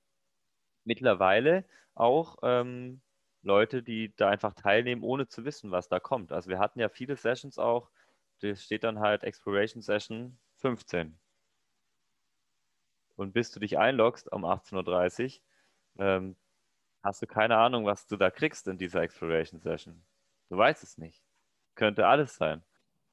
mittlerweile 0.85 1.65
auch 1.97 2.37
ähm, 2.43 3.01
Leute, 3.43 3.83
die 3.83 4.15
da 4.17 4.29
einfach 4.29 4.55
teilnehmen, 4.55 5.03
ohne 5.03 5.29
zu 5.29 5.45
wissen, 5.45 5.71
was 5.71 5.89
da 5.89 6.01
kommt. 6.01 6.33
Also 6.33 6.51
wir 6.51 6.59
hatten 6.59 6.81
ja 6.81 6.89
viele 6.89 7.17
Sessions 7.17 7.59
auch, 7.59 7.91
da 8.41 8.55
steht 8.55 8.85
dann 8.85 9.01
halt 9.01 9.25
Exploration 9.25 9.83
Session 9.83 10.39
15. 10.57 11.19
Und 13.17 13.33
bis 13.33 13.51
du 13.51 13.61
dich 13.61 13.79
einloggst 13.79 14.31
um 14.33 14.45
18.30 14.45 15.41
Uhr, 15.97 16.05
ähm, 16.05 16.37
hast 17.03 17.23
du 17.23 17.27
keine 17.27 17.57
Ahnung, 17.57 17.87
was 17.87 18.07
du 18.07 18.17
da 18.17 18.31
kriegst 18.31 18.69
in 18.69 18.79
dieser 18.79 19.03
Exploration 19.03 19.61
Session. 19.61 20.05
Du 20.51 20.57
weißt 20.57 20.83
es 20.83 20.99
nicht. 20.99 21.23
Könnte 21.75 22.07
alles 22.07 22.37
sein. 22.37 22.63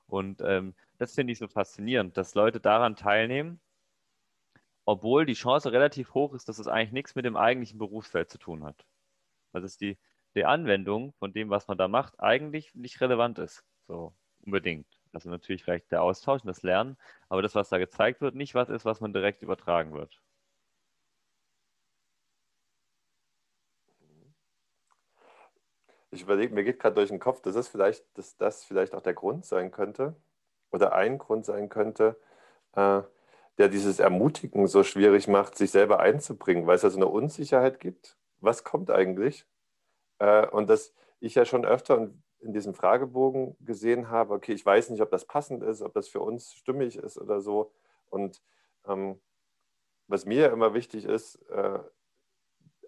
Und 0.08 0.41
ähm, 0.41 0.75
das 0.98 1.15
finde 1.15 1.34
ich 1.34 1.39
so 1.39 1.48
faszinierend, 1.48 2.17
dass 2.17 2.36
Leute 2.36 2.60
daran 2.60 2.96
teilnehmen, 2.96 3.60
obwohl 4.86 5.25
die 5.25 5.34
Chance 5.34 5.72
relativ 5.72 6.13
hoch 6.13 6.34
ist, 6.34 6.48
dass 6.48 6.60
es 6.60 6.67
eigentlich 6.67 6.91
nichts 6.91 7.15
mit 7.15 7.25
dem 7.25 7.36
eigentlichen 7.38 7.79
Berufsfeld 7.79 8.29
zu 8.29 8.38
tun 8.38 8.63
hat. 8.63 8.86
Also 9.51 9.65
ist 9.65 9.82
die, 9.82 9.98
die 10.36 10.46
Anwendung 10.46 11.13
von 11.20 11.34
dem, 11.34 11.50
was 11.50 11.68
man 11.68 11.77
da 11.77 11.88
macht, 11.88 12.20
eigentlich 12.20 12.75
nicht 12.75 13.01
relevant 13.01 13.39
ist. 13.39 13.63
So 13.88 14.13
unbedingt. 14.46 14.88
Also 15.13 15.30
natürlich 15.30 15.63
vielleicht 15.63 15.92
der 15.92 16.01
Austausch 16.04 16.42
und 16.42 16.48
das 16.48 16.63
Lernen, 16.63 16.98
aber 17.30 17.42
das, 17.42 17.56
was 17.56 17.70
da 17.70 17.77
gezeigt 17.77 18.22
wird, 18.22 18.36
nicht 18.36 18.54
was 18.54 18.70
ist, 18.70 18.86
was 18.86 19.00
man 19.00 19.13
direkt 19.13 19.42
übertragen 19.42 19.94
wird. 19.94 20.22
Ich 26.12 26.22
überlege, 26.22 26.54
mir 26.54 26.63
geht 26.63 26.80
gerade 26.80 26.96
durch 26.96 27.10
den 27.10 27.20
Kopf, 27.20 27.42
dass 27.42 27.56
das 27.56 27.68
vielleicht, 27.68 28.06
dass 28.18 28.38
das 28.38 28.63
vielleicht 28.63 28.94
auch 28.96 29.01
der 29.01 29.13
Grund 29.13 29.46
sein 29.46 29.72
könnte 29.72 30.15
oder 30.72 30.94
ein 30.94 31.18
Grund 31.18 31.46
sein 31.46 31.70
könnte, 31.70 32.18
äh, 32.74 33.01
der 33.58 33.70
dieses 33.70 34.00
Ermutigen 34.00 34.68
so 34.68 34.84
schwierig 34.84 35.27
macht, 35.27 35.58
sich 35.58 35.72
selber 35.72 36.00
einzubringen, 36.00 36.68
weil 36.68 36.75
es 36.75 36.84
ja 36.84 36.89
so 36.89 36.98
eine 36.98 37.08
Unsicherheit 37.08 37.80
gibt. 37.80 38.18
Was 38.42 38.63
kommt 38.63 38.92
eigentlich? 38.92 39.46
Äh, 40.20 40.48
und 40.48 40.70
dass 40.70 40.94
ich 41.20 41.36
ja 41.36 41.46
schon 41.46 41.66
öfter 41.66 42.10
in 42.40 42.54
diesem 42.54 42.74
Fragebogen 42.74 43.56
gesehen 43.62 44.10
habe, 44.10 44.34
okay, 44.34 44.54
ich 44.54 44.66
weiß 44.66 44.90
nicht, 44.92 45.02
ob 45.02 45.10
das 45.10 45.26
passend 45.26 45.64
ist, 45.64 45.82
ob 45.82 45.94
das 45.94 46.08
für 46.08 46.22
uns 46.22 46.54
stimmig 46.54 46.98
ist 46.98 47.18
oder 47.18 47.42
so. 47.42 47.72
Und 48.10 48.42
ähm, 48.88 49.20
was 50.08 50.26
mir 50.26 50.52
immer 50.52 50.74
wichtig 50.74 51.06
ist, 51.06 51.36
äh, 51.50 51.80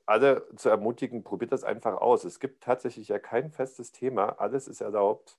alle 0.06 0.48
zu 0.56 0.70
ermutigen, 0.70 1.24
probiert 1.24 1.52
das 1.52 1.64
einfach 1.64 2.00
aus. 2.00 2.24
Es 2.24 2.40
gibt 2.40 2.64
tatsächlich 2.64 3.10
ja 3.10 3.20
kein 3.20 3.52
festes 3.52 3.92
Thema, 3.92 4.40
alles 4.40 4.68
ist 4.68 4.82
erlaubt. 4.82 5.38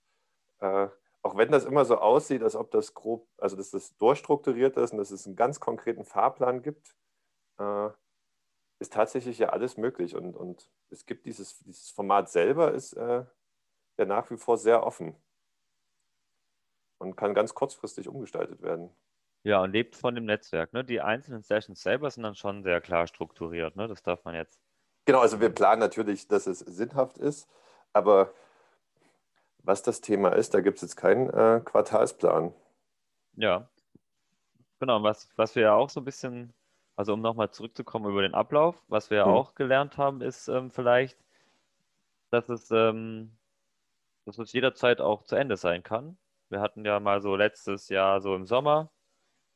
Äh, 0.61 0.89
auch 1.23 1.37
wenn 1.37 1.51
das 1.51 1.65
immer 1.65 1.85
so 1.85 1.99
aussieht, 1.99 2.43
als 2.43 2.57
ob 2.57 2.71
das 2.71 2.95
grob, 2.95 3.27
also 3.39 3.57
dass 3.57 3.71
das 3.71 3.97
durchstrukturiert 3.97 4.77
ist 4.77 4.93
und 4.93 4.99
dass 4.99 5.11
es 5.11 5.27
einen 5.27 5.37
ganz 5.37 5.61
konkreten 5.61 6.05
Fahrplan 6.05 6.63
gibt, 6.63 6.97
äh, 7.59 7.91
ist 8.79 8.93
tatsächlich 8.93 9.39
ja 9.39 9.49
alles 9.49 9.77
möglich. 9.77 10.15
Und, 10.15 10.37
und 10.37 10.71
es 10.91 11.07
gibt 11.07 11.27
dieses, 11.27 11.59
dieses 11.61 11.91
Format 11.91 12.31
selber, 12.31 12.73
ist 12.73 12.93
äh, 12.95 13.25
ja 13.99 14.05
nach 14.05 14.31
wie 14.31 14.37
vor 14.37 14.57
sehr 14.59 14.85
offen 14.85 15.17
und 16.99 17.17
kann 17.17 17.35
ganz 17.35 17.55
kurzfristig 17.55 18.09
umgestaltet 18.09 18.63
werden. 18.63 18.91
Ja, 19.45 19.63
und 19.63 19.73
lebt 19.73 19.97
von 19.97 20.15
dem 20.15 20.25
Netzwerk. 20.25 20.73
Ne? 20.73 20.85
Die 20.85 21.01
einzelnen 21.01 21.43
Sessions 21.43 21.83
selber 21.83 22.11
sind 22.11 22.25
dann 22.25 22.35
schon 22.35 22.63
sehr 22.63 22.81
klar 22.81 23.07
strukturiert. 23.07 23.77
Ne? 23.77 23.87
Das 23.89 24.03
darf 24.03 24.25
man 24.25 24.35
jetzt. 24.35 24.61
Genau, 25.05 25.21
also 25.21 25.41
wir 25.41 25.49
planen 25.51 25.81
natürlich, 25.81 26.29
dass 26.29 26.47
es 26.47 26.59
sinnhaft 26.59 27.17
ist, 27.19 27.49
aber 27.95 28.33
was 29.63 29.83
das 29.83 30.01
Thema 30.01 30.31
ist, 30.31 30.53
da 30.55 30.61
gibt 30.61 30.77
es 30.77 30.83
jetzt 30.83 30.97
keinen 30.97 31.31
äh, 31.31 31.61
Quartalsplan. 31.65 32.53
Ja, 33.37 33.69
genau. 34.81 35.03
Was, 35.03 35.29
was 35.37 35.55
wir 35.55 35.63
ja 35.63 35.75
auch 35.75 35.89
so 35.89 36.01
ein 36.01 36.05
bisschen 36.05 36.53
also 36.99 37.13
um 37.15 37.21
nochmal 37.21 37.53
zurückzukommen 37.53 38.11
über 38.11 38.23
den 38.23 38.35
Ablauf, 38.35 38.83
was 38.89 39.09
wir 39.09 39.19
ja 39.19 39.25
auch 39.25 39.55
gelernt 39.55 39.99
haben, 39.99 40.21
ist 40.21 40.49
ähm, 40.49 40.69
vielleicht, 40.69 41.17
dass 42.31 42.49
es, 42.49 42.73
ähm, 42.73 43.39
dass 44.25 44.37
es 44.39 44.53
jederzeit 44.53 45.01
auch 45.01 45.23
zu 45.23 45.37
Ende 45.37 45.57
sein 45.57 45.85
kann. 45.85 46.19
Wir 46.49 46.61
hatten 46.61 46.85
ja 46.85 46.99
mal 46.99 47.21
so 47.21 47.37
letztes 47.37 47.89
Jahr 47.89 48.21
so 48.21 48.35
im 48.35 48.47
Sommer, 48.47 48.91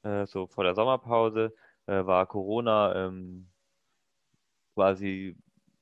äh, 0.04 0.24
so 0.24 0.46
vor 0.46 0.62
der 0.62 0.76
Sommerpause, 0.76 1.52
äh, 1.86 2.06
war 2.06 2.26
Corona 2.26 2.94
ähm, 3.06 3.50
quasi 4.74 5.36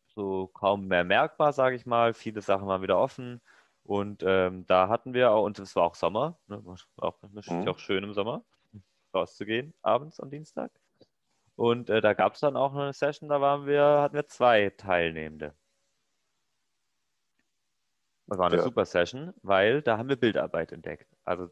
so 0.06 0.46
kaum 0.46 0.86
mehr 0.88 1.04
merkbar, 1.04 1.52
sage 1.52 1.76
ich 1.76 1.84
mal. 1.84 2.14
Viele 2.14 2.40
Sachen 2.40 2.68
waren 2.68 2.80
wieder 2.80 2.98
offen. 2.98 3.42
Und 3.84 4.22
ähm, 4.26 4.66
da 4.66 4.88
hatten 4.88 5.12
wir 5.12 5.32
auch, 5.32 5.44
und 5.44 5.58
es 5.58 5.76
war 5.76 5.82
auch 5.82 5.94
Sommer, 5.94 6.38
ne, 6.46 6.64
war 6.64 6.78
auch, 6.96 7.18
mhm. 7.22 7.68
auch 7.68 7.78
schön 7.78 8.02
im 8.02 8.14
Sommer, 8.14 8.44
rauszugehen, 9.14 9.74
abends 9.82 10.20
am 10.20 10.30
Dienstag. 10.30 10.70
Und 11.60 11.90
äh, 11.90 12.00
da 12.00 12.14
gab 12.14 12.32
es 12.32 12.40
dann 12.40 12.56
auch 12.56 12.74
eine 12.74 12.94
Session, 12.94 13.28
da 13.28 13.42
waren 13.42 13.66
wir, 13.66 13.82
hatten 13.82 14.14
wir 14.14 14.26
zwei 14.26 14.70
Teilnehmende. 14.70 15.54
Das 18.26 18.38
war 18.38 18.46
eine 18.46 18.56
ja. 18.56 18.62
super 18.62 18.86
Session, 18.86 19.34
weil 19.42 19.82
da 19.82 19.98
haben 19.98 20.08
wir 20.08 20.16
Bildarbeit 20.16 20.72
entdeckt. 20.72 21.14
Also 21.22 21.50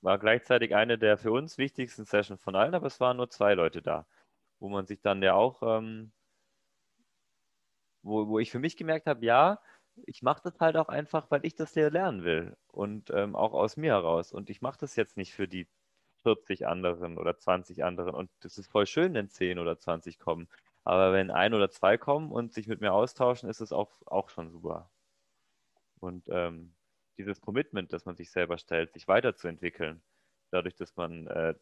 war 0.00 0.18
gleichzeitig 0.18 0.74
eine 0.74 0.96
der 0.96 1.18
für 1.18 1.30
uns 1.30 1.58
wichtigsten 1.58 2.06
Sessions 2.06 2.42
von 2.42 2.56
allen, 2.56 2.74
aber 2.74 2.86
es 2.86 3.00
waren 3.00 3.18
nur 3.18 3.28
zwei 3.28 3.52
Leute 3.52 3.82
da, 3.82 4.06
wo 4.60 4.70
man 4.70 4.86
sich 4.86 5.02
dann 5.02 5.22
ja 5.22 5.34
auch, 5.34 5.62
ähm, 5.62 6.10
wo, 8.00 8.28
wo 8.28 8.38
ich 8.38 8.50
für 8.50 8.60
mich 8.60 8.78
gemerkt 8.78 9.06
habe, 9.06 9.26
ja, 9.26 9.60
ich 10.06 10.22
mache 10.22 10.40
das 10.42 10.58
halt 10.58 10.78
auch 10.78 10.88
einfach, 10.88 11.30
weil 11.30 11.44
ich 11.44 11.54
das 11.54 11.74
hier 11.74 11.90
lernen 11.90 12.24
will 12.24 12.56
und 12.68 13.10
ähm, 13.10 13.36
auch 13.36 13.52
aus 13.52 13.76
mir 13.76 13.92
heraus. 13.92 14.32
Und 14.32 14.48
ich 14.48 14.62
mache 14.62 14.78
das 14.80 14.96
jetzt 14.96 15.18
nicht 15.18 15.34
für 15.34 15.48
die 15.48 15.68
40 16.22 16.66
anderen 16.66 17.18
oder 17.18 17.36
20 17.38 17.84
anderen. 17.84 18.14
Und 18.14 18.30
das 18.40 18.58
ist 18.58 18.70
voll 18.70 18.86
schön, 18.86 19.14
wenn 19.14 19.28
10 19.28 19.58
oder 19.58 19.78
20 19.78 20.18
kommen. 20.18 20.48
Aber 20.84 21.12
wenn 21.12 21.30
ein 21.30 21.54
oder 21.54 21.70
zwei 21.70 21.98
kommen 21.98 22.32
und 22.32 22.52
sich 22.52 22.66
mit 22.66 22.80
mir 22.80 22.92
austauschen, 22.92 23.48
ist 23.48 23.60
es 23.60 23.72
auch, 23.72 23.90
auch 24.06 24.30
schon 24.30 24.50
super. 24.50 24.90
Und 26.00 26.24
ähm, 26.30 26.74
dieses 27.18 27.40
Commitment, 27.40 27.92
das 27.92 28.06
man 28.06 28.16
sich 28.16 28.30
selber 28.30 28.58
stellt, 28.58 28.92
sich 28.94 29.06
weiterzuentwickeln, 29.06 30.02
dadurch, 30.50 30.74
dass 30.76 30.96
man 30.96 31.26
äh, 31.26 31.54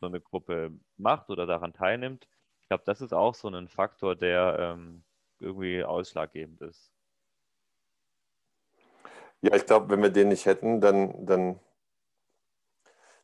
so 0.00 0.06
eine 0.06 0.20
Gruppe 0.20 0.72
macht 0.96 1.30
oder 1.30 1.46
daran 1.46 1.72
teilnimmt, 1.72 2.28
ich 2.62 2.68
glaube, 2.68 2.84
das 2.84 3.00
ist 3.00 3.14
auch 3.14 3.34
so 3.34 3.48
ein 3.48 3.68
Faktor, 3.68 4.14
der 4.14 4.56
ähm, 4.60 5.02
irgendwie 5.40 5.82
ausschlaggebend 5.82 6.60
ist. 6.60 6.92
Ja, 9.40 9.54
ich 9.54 9.64
glaube, 9.64 9.88
wenn 9.88 10.02
wir 10.02 10.10
den 10.10 10.28
nicht 10.28 10.44
hätten, 10.44 10.80
dann, 10.80 11.24
dann, 11.24 11.60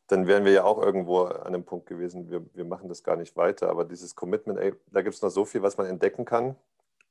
dann 0.07 0.27
wären 0.27 0.45
wir 0.45 0.51
ja 0.51 0.63
auch 0.63 0.81
irgendwo 0.81 1.23
an 1.23 1.47
einem 1.47 1.63
Punkt 1.63 1.87
gewesen, 1.87 2.29
wir, 2.29 2.45
wir 2.53 2.65
machen 2.65 2.89
das 2.89 3.03
gar 3.03 3.15
nicht 3.15 3.35
weiter. 3.35 3.69
Aber 3.69 3.85
dieses 3.85 4.15
Commitment, 4.15 4.59
ey, 4.59 4.73
da 4.91 5.01
gibt 5.01 5.15
es 5.15 5.21
noch 5.21 5.29
so 5.29 5.45
viel, 5.45 5.61
was 5.61 5.77
man 5.77 5.87
entdecken 5.87 6.25
kann. 6.25 6.55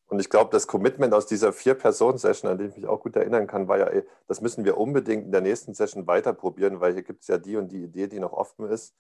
Und 0.07 0.21
ich 0.21 0.31
glaube, 0.31 0.51
das 0.53 0.67
Commitment 0.67 1.13
aus 1.15 1.27
dieser 1.27 1.53
Vier-Personen-Session, 1.53 2.51
an 2.51 2.59
die 2.59 2.65
ich 2.65 2.77
mich 2.77 2.87
auch 2.87 3.01
gut 3.01 3.17
erinnern 3.17 3.47
kann, 3.47 3.69
war 3.69 3.79
ja, 3.79 3.87
ey, 3.87 4.05
das 4.29 4.41
müssen 4.41 4.65
wir 4.65 4.77
unbedingt 4.77 5.25
in 5.25 5.33
der 5.33 5.41
nächsten 5.41 5.75
Session 5.75 6.07
weiter 6.07 6.33
probieren, 6.33 6.81
weil 6.81 6.93
hier 6.93 7.03
gibt 7.03 7.23
es 7.23 7.29
ja 7.29 7.39
die 7.39 7.57
und 7.57 7.73
die 7.73 7.83
Idee, 7.83 8.07
die 8.07 8.21
noch 8.21 8.33
offen 8.33 8.69
ist. 8.69 8.95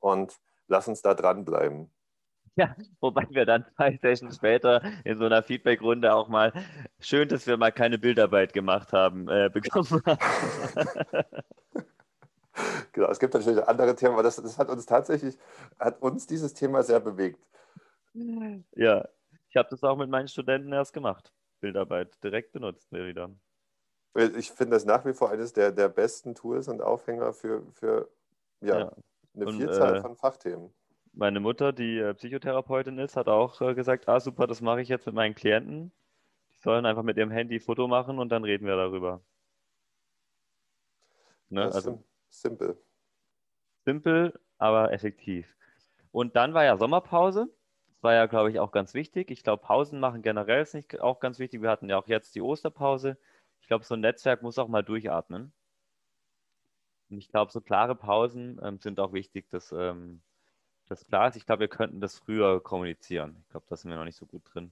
Und 0.00 0.38
lass 0.66 0.88
uns 0.88 1.02
da 1.02 1.14
dranbleiben. 1.14 1.90
Ja, 2.56 2.74
wobei 3.00 3.26
wir 3.30 3.46
dann 3.46 3.66
zwei 3.76 3.96
Sessions 4.00 4.36
später 4.36 4.82
in 5.04 5.18
so 5.18 5.26
einer 5.26 5.42
Feedback-Runde 5.42 6.12
auch 6.12 6.28
mal, 6.28 6.52
schön, 6.98 7.28
dass 7.28 7.46
wir 7.46 7.56
mal 7.56 7.70
keine 7.70 7.98
Bildarbeit 7.98 8.52
gemacht 8.52 8.92
haben, 8.92 9.28
äh, 9.28 9.50
bekommen 9.52 10.02
haben. 10.04 10.18
genau, 12.98 13.10
es 13.10 13.18
gibt 13.18 13.34
natürlich 13.34 13.62
andere 13.66 13.94
Themen, 13.94 14.14
aber 14.14 14.22
das, 14.22 14.36
das 14.36 14.58
hat 14.58 14.68
uns 14.68 14.86
tatsächlich, 14.86 15.36
hat 15.78 16.00
uns 16.02 16.26
dieses 16.26 16.54
Thema 16.54 16.82
sehr 16.82 17.00
bewegt. 17.00 17.46
Ja, 18.74 19.08
ich 19.48 19.56
habe 19.56 19.68
das 19.70 19.82
auch 19.84 19.96
mit 19.96 20.10
meinen 20.10 20.28
Studenten 20.28 20.72
erst 20.72 20.92
gemacht. 20.92 21.32
Bildarbeit 21.60 22.22
direkt 22.22 22.52
benutzt 22.52 22.90
wir 22.92 23.06
wieder. 23.06 23.30
Ich 24.36 24.50
finde 24.50 24.76
das 24.76 24.84
nach 24.84 25.04
wie 25.04 25.12
vor 25.12 25.30
eines 25.30 25.52
der, 25.52 25.70
der 25.70 25.88
besten 25.88 26.34
Tools 26.34 26.68
und 26.68 26.82
Aufhänger 26.82 27.32
für, 27.32 27.62
für 27.72 28.08
ja, 28.60 28.78
ja. 28.80 28.92
eine 29.34 29.46
und, 29.46 29.56
Vielzahl 29.56 29.96
äh, 29.96 30.00
von 30.00 30.16
Fachthemen 30.16 30.72
meine 31.18 31.40
Mutter, 31.40 31.72
die 31.72 31.98
äh, 31.98 32.14
Psychotherapeutin 32.14 32.98
ist, 32.98 33.16
hat 33.16 33.26
auch 33.26 33.60
äh, 33.60 33.74
gesagt, 33.74 34.08
ah 34.08 34.20
super, 34.20 34.46
das 34.46 34.60
mache 34.60 34.80
ich 34.80 34.88
jetzt 34.88 35.04
mit 35.06 35.14
meinen 35.16 35.34
Klienten. 35.34 35.92
Die 36.52 36.58
sollen 36.60 36.86
einfach 36.86 37.02
mit 37.02 37.16
ihrem 37.16 37.30
Handy 37.30 37.58
Foto 37.58 37.88
machen 37.88 38.18
und 38.18 38.28
dann 38.30 38.44
reden 38.44 38.66
wir 38.66 38.76
darüber. 38.76 39.20
Ne? 41.48 41.64
Also, 41.64 42.02
simpel. 42.30 42.78
Simpel, 43.88 44.38
aber 44.58 44.92
effektiv. 44.92 45.56
Und 46.12 46.36
dann 46.36 46.52
war 46.52 46.62
ja 46.62 46.76
Sommerpause. 46.76 47.48
Das 47.86 48.02
war 48.02 48.12
ja, 48.12 48.26
glaube 48.26 48.50
ich, 48.50 48.60
auch 48.60 48.70
ganz 48.70 48.92
wichtig. 48.92 49.30
Ich 49.30 49.42
glaube, 49.42 49.62
Pausen 49.62 49.98
machen 49.98 50.20
generell 50.20 50.60
ist 50.60 50.74
nicht 50.74 51.00
auch 51.00 51.20
ganz 51.20 51.38
wichtig. 51.38 51.62
Wir 51.62 51.70
hatten 51.70 51.88
ja 51.88 51.96
auch 51.96 52.06
jetzt 52.06 52.34
die 52.34 52.42
Osterpause. 52.42 53.16
Ich 53.62 53.66
glaube, 53.66 53.86
so 53.86 53.94
ein 53.94 54.00
Netzwerk 54.00 54.42
muss 54.42 54.58
auch 54.58 54.68
mal 54.68 54.82
durchatmen. 54.82 55.52
Und 57.08 57.16
ich 57.16 57.30
glaube, 57.30 57.50
so 57.50 57.62
klare 57.62 57.94
Pausen 57.94 58.60
ähm, 58.62 58.78
sind 58.78 59.00
auch 59.00 59.14
wichtig, 59.14 59.48
dass 59.48 59.72
ähm, 59.72 60.20
das 60.88 61.06
klar 61.06 61.28
ist. 61.28 61.36
Ich 61.36 61.46
glaube, 61.46 61.60
wir 61.60 61.68
könnten 61.68 62.02
das 62.02 62.18
früher 62.18 62.62
kommunizieren. 62.62 63.38
Ich 63.40 63.48
glaube, 63.48 63.64
da 63.70 63.76
sind 63.76 63.90
wir 63.90 63.96
noch 63.96 64.04
nicht 64.04 64.18
so 64.18 64.26
gut 64.26 64.42
drin, 64.52 64.70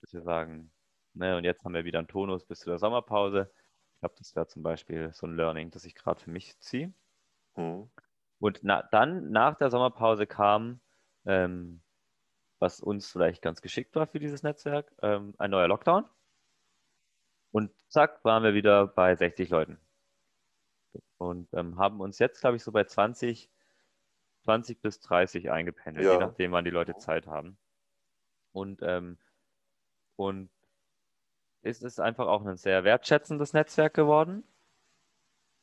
dass 0.00 0.14
wir 0.14 0.22
sagen, 0.22 0.70
ne, 1.12 1.36
und 1.36 1.44
jetzt 1.44 1.62
haben 1.62 1.74
wir 1.74 1.84
wieder 1.84 1.98
einen 1.98 2.08
Tonus 2.08 2.46
bis 2.46 2.60
zu 2.60 2.70
der 2.70 2.78
Sommerpause. 2.78 3.50
Ich 3.92 4.00
glaube, 4.00 4.14
das 4.16 4.34
wäre 4.34 4.46
zum 4.46 4.62
Beispiel 4.62 5.12
so 5.12 5.26
ein 5.26 5.36
Learning, 5.36 5.70
das 5.70 5.84
ich 5.84 5.94
gerade 5.94 6.20
für 6.20 6.30
mich 6.30 6.58
ziehe. 6.58 6.94
Mhm. 7.56 7.90
Und 8.38 8.60
na, 8.62 8.82
dann 8.90 9.30
nach 9.30 9.56
der 9.56 9.70
Sommerpause 9.70 10.26
kam, 10.26 10.80
ähm, 11.24 11.80
was 12.58 12.80
uns 12.80 13.10
vielleicht 13.10 13.42
ganz 13.42 13.62
geschickt 13.62 13.94
war 13.94 14.06
für 14.06 14.18
dieses 14.18 14.42
Netzwerk, 14.42 14.92
ähm, 15.02 15.34
ein 15.38 15.50
neuer 15.50 15.68
Lockdown. 15.68 16.04
Und 17.52 17.72
zack, 17.88 18.24
waren 18.24 18.42
wir 18.42 18.54
wieder 18.54 18.86
bei 18.86 19.14
60 19.14 19.50
Leuten. 19.50 19.78
Und 21.18 21.48
ähm, 21.54 21.78
haben 21.78 22.00
uns 22.00 22.18
jetzt, 22.18 22.40
glaube 22.40 22.56
ich, 22.56 22.62
so 22.62 22.72
bei 22.72 22.84
20 22.84 23.50
20 24.46 24.80
bis 24.80 25.00
30 25.00 25.50
eingependelt, 25.50 26.06
ja. 26.06 26.12
je 26.12 26.18
nachdem, 26.18 26.52
wann 26.52 26.64
die 26.64 26.70
Leute 26.70 26.96
Zeit 26.96 27.26
haben. 27.26 27.58
Und, 28.52 28.80
ähm, 28.82 29.18
und 30.14 30.50
ist 31.62 31.82
es 31.82 31.98
einfach 31.98 32.28
auch 32.28 32.46
ein 32.46 32.56
sehr 32.56 32.84
wertschätzendes 32.84 33.52
Netzwerk 33.52 33.92
geworden. 33.92 34.44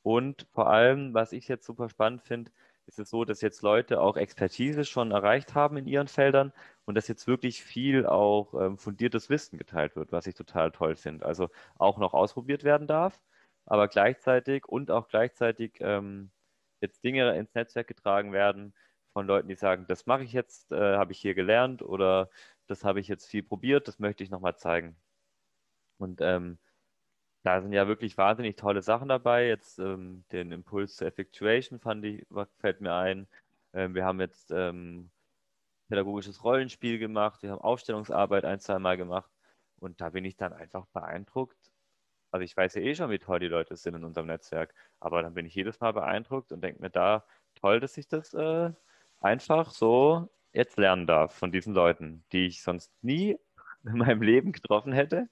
Und 0.03 0.47
vor 0.53 0.69
allem, 0.69 1.13
was 1.13 1.31
ich 1.33 1.47
jetzt 1.47 1.65
super 1.65 1.89
spannend 1.89 2.23
finde, 2.23 2.51
ist 2.85 2.99
es 2.99 3.09
so, 3.09 3.23
dass 3.25 3.41
jetzt 3.41 3.61
Leute 3.61 4.01
auch 4.01 4.17
Expertise 4.17 4.83
schon 4.85 5.11
erreicht 5.11 5.55
haben 5.55 5.77
in 5.77 5.87
ihren 5.87 6.07
Feldern 6.09 6.51
und 6.85 6.95
dass 6.95 7.07
jetzt 7.07 7.27
wirklich 7.27 7.63
viel 7.63 8.05
auch 8.05 8.53
ähm, 8.61 8.77
fundiertes 8.77 9.29
Wissen 9.29 9.57
geteilt 9.57 9.95
wird, 9.95 10.11
was 10.11 10.27
ich 10.27 10.35
total 10.35 10.71
toll 10.71 10.95
finde. 10.97 11.25
Also 11.25 11.49
auch 11.77 11.97
noch 11.97 12.13
ausprobiert 12.13 12.63
werden 12.65 12.87
darf, 12.87 13.21
aber 13.65 13.87
gleichzeitig 13.87 14.65
und 14.67 14.91
auch 14.91 15.07
gleichzeitig 15.07 15.77
ähm, 15.79 16.31
jetzt 16.81 17.03
Dinge 17.03 17.37
ins 17.37 17.53
Netzwerk 17.55 17.87
getragen 17.87 18.33
werden 18.33 18.73
von 19.13 19.27
Leuten, 19.27 19.47
die 19.47 19.55
sagen, 19.55 19.85
das 19.87 20.05
mache 20.05 20.23
ich 20.23 20.33
jetzt, 20.33 20.71
äh, 20.73 20.97
habe 20.97 21.13
ich 21.13 21.19
hier 21.19 21.35
gelernt 21.35 21.81
oder 21.81 22.29
das 22.67 22.83
habe 22.83 22.99
ich 22.99 23.07
jetzt 23.07 23.27
viel 23.27 23.43
probiert, 23.43 23.87
das 23.87 23.99
möchte 23.99 24.23
ich 24.23 24.29
nochmal 24.29 24.57
zeigen. 24.57 24.97
Und 25.97 26.21
ähm, 26.21 26.59
da 27.43 27.61
sind 27.61 27.73
ja 27.73 27.87
wirklich 27.87 28.17
wahnsinnig 28.17 28.55
tolle 28.55 28.81
Sachen 28.81 29.09
dabei. 29.09 29.47
Jetzt 29.47 29.79
ähm, 29.79 30.23
den 30.31 30.51
Impuls 30.51 30.95
zur 30.95 31.07
Effectuation 31.07 31.79
fand 31.79 32.05
ich, 32.05 32.25
fällt 32.59 32.81
mir 32.81 32.93
ein. 32.93 33.27
Ähm, 33.73 33.95
wir 33.95 34.05
haben 34.05 34.19
jetzt 34.21 34.51
ähm, 34.51 35.09
pädagogisches 35.89 36.43
Rollenspiel 36.43 36.99
gemacht, 36.99 37.43
wir 37.43 37.51
haben 37.51 37.61
Aufstellungsarbeit 37.61 38.45
ein, 38.45 38.59
zwei 38.59 38.79
Mal 38.79 38.97
gemacht. 38.97 39.31
Und 39.79 40.01
da 40.01 40.09
bin 40.09 40.25
ich 40.25 40.37
dann 40.37 40.53
einfach 40.53 40.85
beeindruckt, 40.87 41.57
also 42.31 42.43
ich 42.43 42.57
weiß 42.57 42.75
ja 42.75 42.81
eh 42.81 42.95
schon, 42.95 43.11
wie 43.11 43.19
toll 43.19 43.39
die 43.39 43.47
Leute 43.47 43.75
sind 43.75 43.95
in 43.95 44.03
unserem 44.03 44.27
Netzwerk, 44.27 44.73
aber 44.99 45.21
dann 45.21 45.35
bin 45.35 45.45
ich 45.45 45.53
jedes 45.53 45.79
Mal 45.81 45.93
beeindruckt 45.93 46.51
und 46.51 46.61
denke 46.63 46.81
mir 46.81 46.89
da, 46.89 47.25
toll, 47.55 47.79
dass 47.79 47.97
ich 47.97 48.07
das 48.07 48.33
äh, 48.33 48.71
einfach 49.21 49.69
so 49.71 50.29
jetzt 50.51 50.77
lernen 50.77 51.05
darf 51.05 51.35
von 51.35 51.51
diesen 51.51 51.73
Leuten, 51.73 52.23
die 52.31 52.47
ich 52.47 52.63
sonst 52.63 52.91
nie 53.03 53.37
in 53.85 53.97
meinem 53.97 54.21
Leben 54.21 54.51
getroffen 54.51 54.93
hätte. 54.93 55.29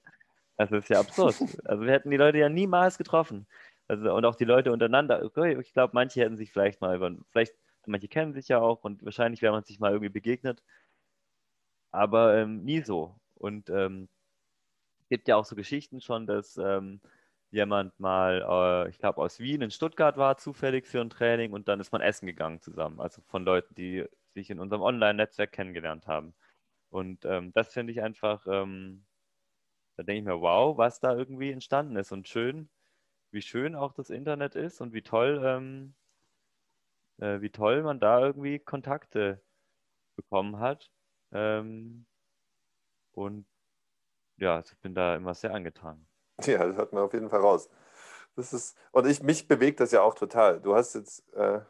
Das 0.70 0.84
ist 0.84 0.90
ja 0.90 1.00
absurd. 1.00 1.36
Also 1.66 1.84
wir 1.84 1.92
hätten 1.92 2.12
die 2.12 2.18
Leute 2.18 2.38
ja 2.38 2.50
niemals 2.50 2.98
getroffen. 2.98 3.48
Also, 3.88 4.14
und 4.14 4.26
auch 4.26 4.36
die 4.36 4.46
Leute 4.46 4.72
untereinander. 4.72 5.24
Ich 5.60 5.74
glaube, 5.74 5.92
manche 5.94 6.22
hätten 6.22 6.38
sich 6.38 6.52
vielleicht 6.52 6.82
mal 6.82 6.96
über, 6.96 7.12
vielleicht, 7.32 7.56
manche 7.86 8.08
kennen 8.08 8.34
sich 8.34 8.48
ja 8.48 8.60
auch 8.60 8.84
und 8.84 9.04
wahrscheinlich 9.04 9.42
wäre 9.42 9.54
man 9.54 9.64
sich 9.64 9.80
mal 9.80 9.92
irgendwie 9.92 10.10
begegnet. 10.10 10.64
Aber 11.92 12.38
ähm, 12.38 12.64
nie 12.64 12.82
so. 12.82 13.16
Und 13.36 13.70
ähm, 13.70 14.08
gibt 15.10 15.28
ja 15.28 15.36
auch 15.36 15.46
so 15.46 15.56
Geschichten 15.56 16.00
schon, 16.00 16.28
dass 16.28 16.58
ähm, 16.58 17.02
jemand 17.50 18.00
mal, 18.00 18.86
äh, 18.88 18.90
ich 18.90 19.00
glaube, 19.00 19.22
aus 19.22 19.40
Wien 19.40 19.62
in 19.62 19.72
Stuttgart 19.72 20.16
war, 20.18 20.38
zufällig 20.38 20.88
für 20.88 21.02
ein 21.02 21.10
Training 21.10 21.52
und 21.54 21.68
dann 21.68 21.80
ist 21.80 21.92
man 21.92 22.02
essen 22.02 22.28
gegangen 22.28 22.62
zusammen. 22.62 23.02
Also 23.02 23.22
von 23.28 23.44
Leuten, 23.44 23.76
die 23.76 24.06
sich 24.34 24.50
in 24.50 24.60
unserem 24.60 24.84
Online-Netzwerk 24.84 25.52
kennengelernt 25.52 26.08
haben. 26.08 26.34
Und 26.90 27.26
ähm, 27.26 27.52
das 27.54 27.74
finde 27.74 27.92
ich 27.94 28.02
einfach, 28.02 28.46
ähm, 28.48 29.04
da 29.98 30.04
denke 30.04 30.20
ich 30.20 30.26
mir, 30.26 30.42
wow, 30.42 30.78
was 30.78 31.00
da 31.00 31.16
irgendwie 31.16 31.52
entstanden 31.52 31.96
ist 31.96 32.12
und 32.12 32.28
schön, 32.28 32.70
wie 33.32 33.42
schön 33.42 33.76
auch 33.76 33.94
das 33.94 34.10
Internet 34.10 34.56
ist 34.56 34.82
und 34.82 34.94
wie 34.94 35.02
toll, 35.02 35.42
ähm, 35.44 35.96
äh, 37.20 37.42
wie 37.42 37.50
toll 37.50 37.84
man 37.84 38.00
da 38.00 38.20
irgendwie 38.22 38.60
Kontakte 38.60 39.42
bekommen 40.16 40.60
hat. 40.60 40.92
Ähm, 41.32 42.06
und 43.14 43.46
ja, 44.38 44.60
ich 44.60 44.78
bin 44.80 44.96
da 44.96 45.16
immer 45.16 45.34
sehr 45.34 45.54
angetan. 45.54 46.08
Ja, 46.44 46.66
das 46.66 46.78
hat 46.78 46.92
man 46.92 47.04
auf 47.04 47.14
jeden 47.14 47.30
Fall 47.30 47.42
raus. 47.42 47.70
Das 48.36 48.52
ist, 48.54 48.76
und 48.92 49.06
ich, 49.06 49.22
mich 49.22 49.48
bewegt 49.48 49.80
das 49.80 49.92
ja 49.92 50.02
auch 50.02 50.16
total. 50.16 50.60
Du 50.60 50.74
hast 50.74 50.96
jetzt, 50.96 51.32
äh, 51.34 51.62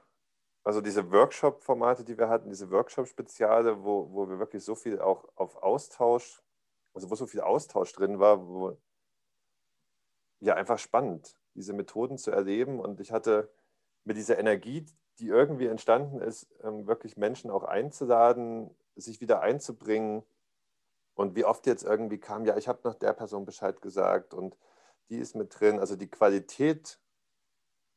also 0.63 0.79
diese 0.79 1.11
Workshop-Formate, 1.11 2.05
die 2.05 2.17
wir 2.17 2.29
hatten, 2.29 2.49
diese 2.49 2.69
Workshop-Speziale, 2.71 3.83
wo, 3.83 4.13
wo 4.13 4.29
wir 4.29 4.39
wirklich 4.39 4.63
so 4.63 4.75
viel 4.75 5.01
auch 5.01 5.27
auf 5.35 5.57
Austausch 5.57 6.41
also 6.93 7.09
wo 7.09 7.15
so 7.15 7.27
viel 7.27 7.41
Austausch 7.41 7.93
drin 7.93 8.19
war, 8.19 8.47
wo 8.47 8.77
ja 10.39 10.55
einfach 10.55 10.79
spannend, 10.79 11.37
diese 11.53 11.73
Methoden 11.73 12.17
zu 12.17 12.31
erleben. 12.31 12.79
Und 12.79 12.99
ich 12.99 13.11
hatte 13.11 13.51
mit 14.03 14.17
dieser 14.17 14.39
Energie, 14.39 14.85
die 15.19 15.27
irgendwie 15.27 15.67
entstanden 15.67 16.19
ist, 16.19 16.47
ähm, 16.63 16.87
wirklich 16.87 17.17
Menschen 17.17 17.51
auch 17.51 17.63
einzuladen, 17.63 18.75
sich 18.95 19.21
wieder 19.21 19.41
einzubringen. 19.41 20.23
Und 21.13 21.35
wie 21.35 21.45
oft 21.45 21.67
jetzt 21.67 21.83
irgendwie 21.83 22.17
kam, 22.17 22.45
ja, 22.45 22.57
ich 22.57 22.67
habe 22.67 22.79
noch 22.83 22.95
der 22.95 23.13
Person 23.13 23.45
Bescheid 23.45 23.81
gesagt 23.81 24.33
und 24.33 24.57
die 25.09 25.19
ist 25.19 25.35
mit 25.35 25.59
drin. 25.59 25.79
Also 25.79 25.95
die 25.95 26.09
Qualität 26.09 26.99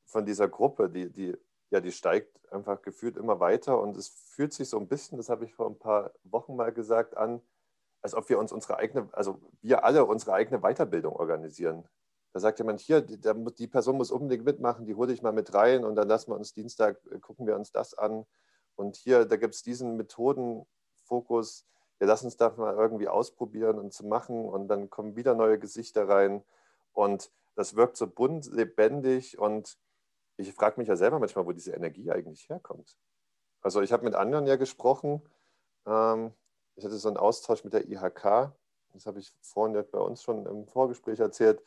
von 0.04 0.26
dieser 0.26 0.48
Gruppe, 0.48 0.90
die, 0.90 1.10
die, 1.10 1.36
ja, 1.70 1.80
die 1.80 1.92
steigt 1.92 2.52
einfach 2.52 2.82
gefühlt 2.82 3.16
immer 3.16 3.40
weiter 3.40 3.80
und 3.80 3.96
es 3.96 4.08
fühlt 4.08 4.52
sich 4.52 4.68
so 4.68 4.78
ein 4.78 4.88
bisschen, 4.88 5.16
das 5.16 5.28
habe 5.28 5.44
ich 5.44 5.54
vor 5.54 5.66
ein 5.66 5.78
paar 5.78 6.12
Wochen 6.24 6.56
mal 6.56 6.72
gesagt, 6.72 7.16
an, 7.16 7.40
als 8.04 8.14
ob 8.14 8.28
wir 8.28 8.38
uns 8.38 8.52
unsere 8.52 8.76
eigene, 8.76 9.08
also 9.12 9.40
wir 9.62 9.82
alle 9.82 10.04
unsere 10.04 10.34
eigene 10.34 10.60
Weiterbildung 10.60 11.16
organisieren. 11.16 11.88
Da 12.34 12.40
sagt 12.40 12.58
jemand, 12.58 12.80
hier, 12.80 13.00
die, 13.00 13.66
Person 13.66 13.96
muss 13.96 14.10
unbedingt 14.10 14.44
mitmachen, 14.44 14.84
die 14.84 14.94
hole 14.94 15.10
ich 15.10 15.22
mal 15.22 15.32
mit 15.32 15.54
rein 15.54 15.86
und 15.86 15.96
dann 15.96 16.06
lassen 16.06 16.30
wir 16.30 16.36
uns 16.36 16.52
Dienstag, 16.52 17.00
äh, 17.10 17.18
gucken 17.18 17.46
wir 17.46 17.56
uns 17.56 17.72
das 17.72 17.94
an. 17.94 18.26
Und 18.74 18.96
hier, 18.96 19.24
da 19.24 19.36
gibt 19.36 19.54
es 19.54 19.62
diesen 19.62 19.96
Methodenfokus, 19.96 21.64
wir 21.98 22.06
lassen 22.06 22.26
uns 22.26 22.36
da 22.36 22.50
mal 22.50 22.74
irgendwie 22.74 23.08
ausprobieren 23.08 23.78
und 23.78 23.94
zu 23.94 24.04
machen 24.06 24.44
und 24.44 24.68
dann 24.68 24.90
kommen 24.90 25.16
wieder 25.16 25.34
neue 25.34 25.58
Gesichter 25.58 26.06
rein. 26.06 26.44
Und 26.92 27.32
das 27.54 27.74
wirkt 27.74 27.96
so 27.96 28.06
bunt, 28.06 28.52
lebendig 28.52 29.38
und 29.38 29.78
ich 30.36 30.52
frage 30.52 30.78
mich 30.78 30.88
ja 30.88 30.96
selber 30.96 31.18
manchmal, 31.20 31.46
wo 31.46 31.52
diese 31.52 31.72
Energie 31.72 32.10
eigentlich 32.10 32.50
herkommt. 32.50 32.98
Also 33.62 33.80
ich 33.80 33.94
habe 33.94 34.04
mit 34.04 34.14
anderen 34.14 34.46
ja 34.46 34.56
gesprochen. 34.56 35.22
Ähm, 35.86 36.34
ich 36.76 36.84
hatte 36.84 36.96
so 36.96 37.08
einen 37.08 37.16
Austausch 37.16 37.64
mit 37.64 37.72
der 37.72 37.88
IHK. 37.88 38.52
Das 38.92 39.06
habe 39.06 39.18
ich 39.18 39.32
vorhin 39.40 39.82
bei 39.90 39.98
uns 39.98 40.22
schon 40.22 40.46
im 40.46 40.66
Vorgespräch 40.66 41.20
erzählt, 41.20 41.62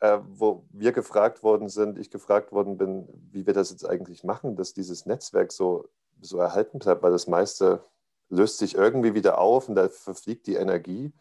äh, 0.00 0.18
wo 0.22 0.64
wir 0.70 0.92
gefragt 0.92 1.42
worden 1.42 1.68
sind, 1.68 1.98
ich 1.98 2.10
gefragt 2.10 2.52
worden 2.52 2.76
bin, 2.76 3.08
wie 3.30 3.46
wir 3.46 3.54
das 3.54 3.70
jetzt 3.70 3.88
eigentlich 3.88 4.24
machen, 4.24 4.56
dass 4.56 4.74
dieses 4.74 5.06
Netzwerk 5.06 5.52
so, 5.52 5.88
so 6.20 6.38
erhalten 6.38 6.78
bleibt, 6.78 7.02
weil 7.02 7.12
das 7.12 7.26
meiste 7.26 7.84
löst 8.28 8.58
sich 8.58 8.74
irgendwie 8.74 9.14
wieder 9.14 9.38
auf 9.38 9.68
und 9.68 9.74
da 9.74 9.88
verfliegt 9.88 10.46
die 10.46 10.54
Energie. 10.54 11.12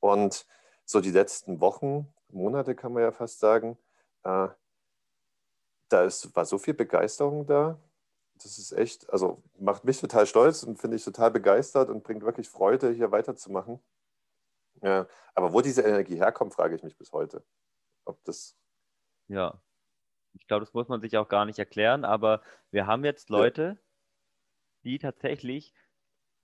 Und 0.00 0.46
so 0.84 1.00
die 1.00 1.10
letzten 1.10 1.60
Wochen, 1.60 2.12
Monate 2.30 2.74
kann 2.74 2.92
man 2.92 3.02
ja 3.02 3.12
fast 3.12 3.40
sagen, 3.40 3.76
äh, 4.22 4.48
da 5.88 6.02
ist, 6.04 6.34
war 6.34 6.44
so 6.44 6.58
viel 6.58 6.74
Begeisterung 6.74 7.46
da. 7.46 7.78
Das 8.42 8.58
ist 8.58 8.72
echt, 8.72 9.10
also 9.10 9.42
macht 9.58 9.84
mich 9.84 10.00
total 10.00 10.26
stolz 10.26 10.62
und 10.62 10.78
finde 10.78 10.96
ich 10.96 11.04
total 11.04 11.30
begeistert 11.30 11.88
und 11.88 12.02
bringt 12.02 12.24
wirklich 12.24 12.48
Freude, 12.48 12.90
hier 12.90 13.12
weiterzumachen. 13.12 13.80
Ja, 14.82 15.06
aber 15.34 15.52
wo 15.52 15.60
diese 15.60 15.82
Energie 15.82 16.16
herkommt, 16.16 16.54
frage 16.54 16.74
ich 16.74 16.82
mich 16.82 16.96
bis 16.96 17.12
heute. 17.12 17.44
Ob 18.04 18.22
das. 18.24 18.56
Ja, 19.28 19.62
ich 20.34 20.46
glaube, 20.46 20.64
das 20.64 20.74
muss 20.74 20.88
man 20.88 21.00
sich 21.00 21.16
auch 21.16 21.28
gar 21.28 21.44
nicht 21.44 21.58
erklären, 21.58 22.04
aber 22.04 22.42
wir 22.70 22.86
haben 22.86 23.04
jetzt 23.04 23.30
Leute, 23.30 23.78
die 24.82 24.98
tatsächlich, 24.98 25.72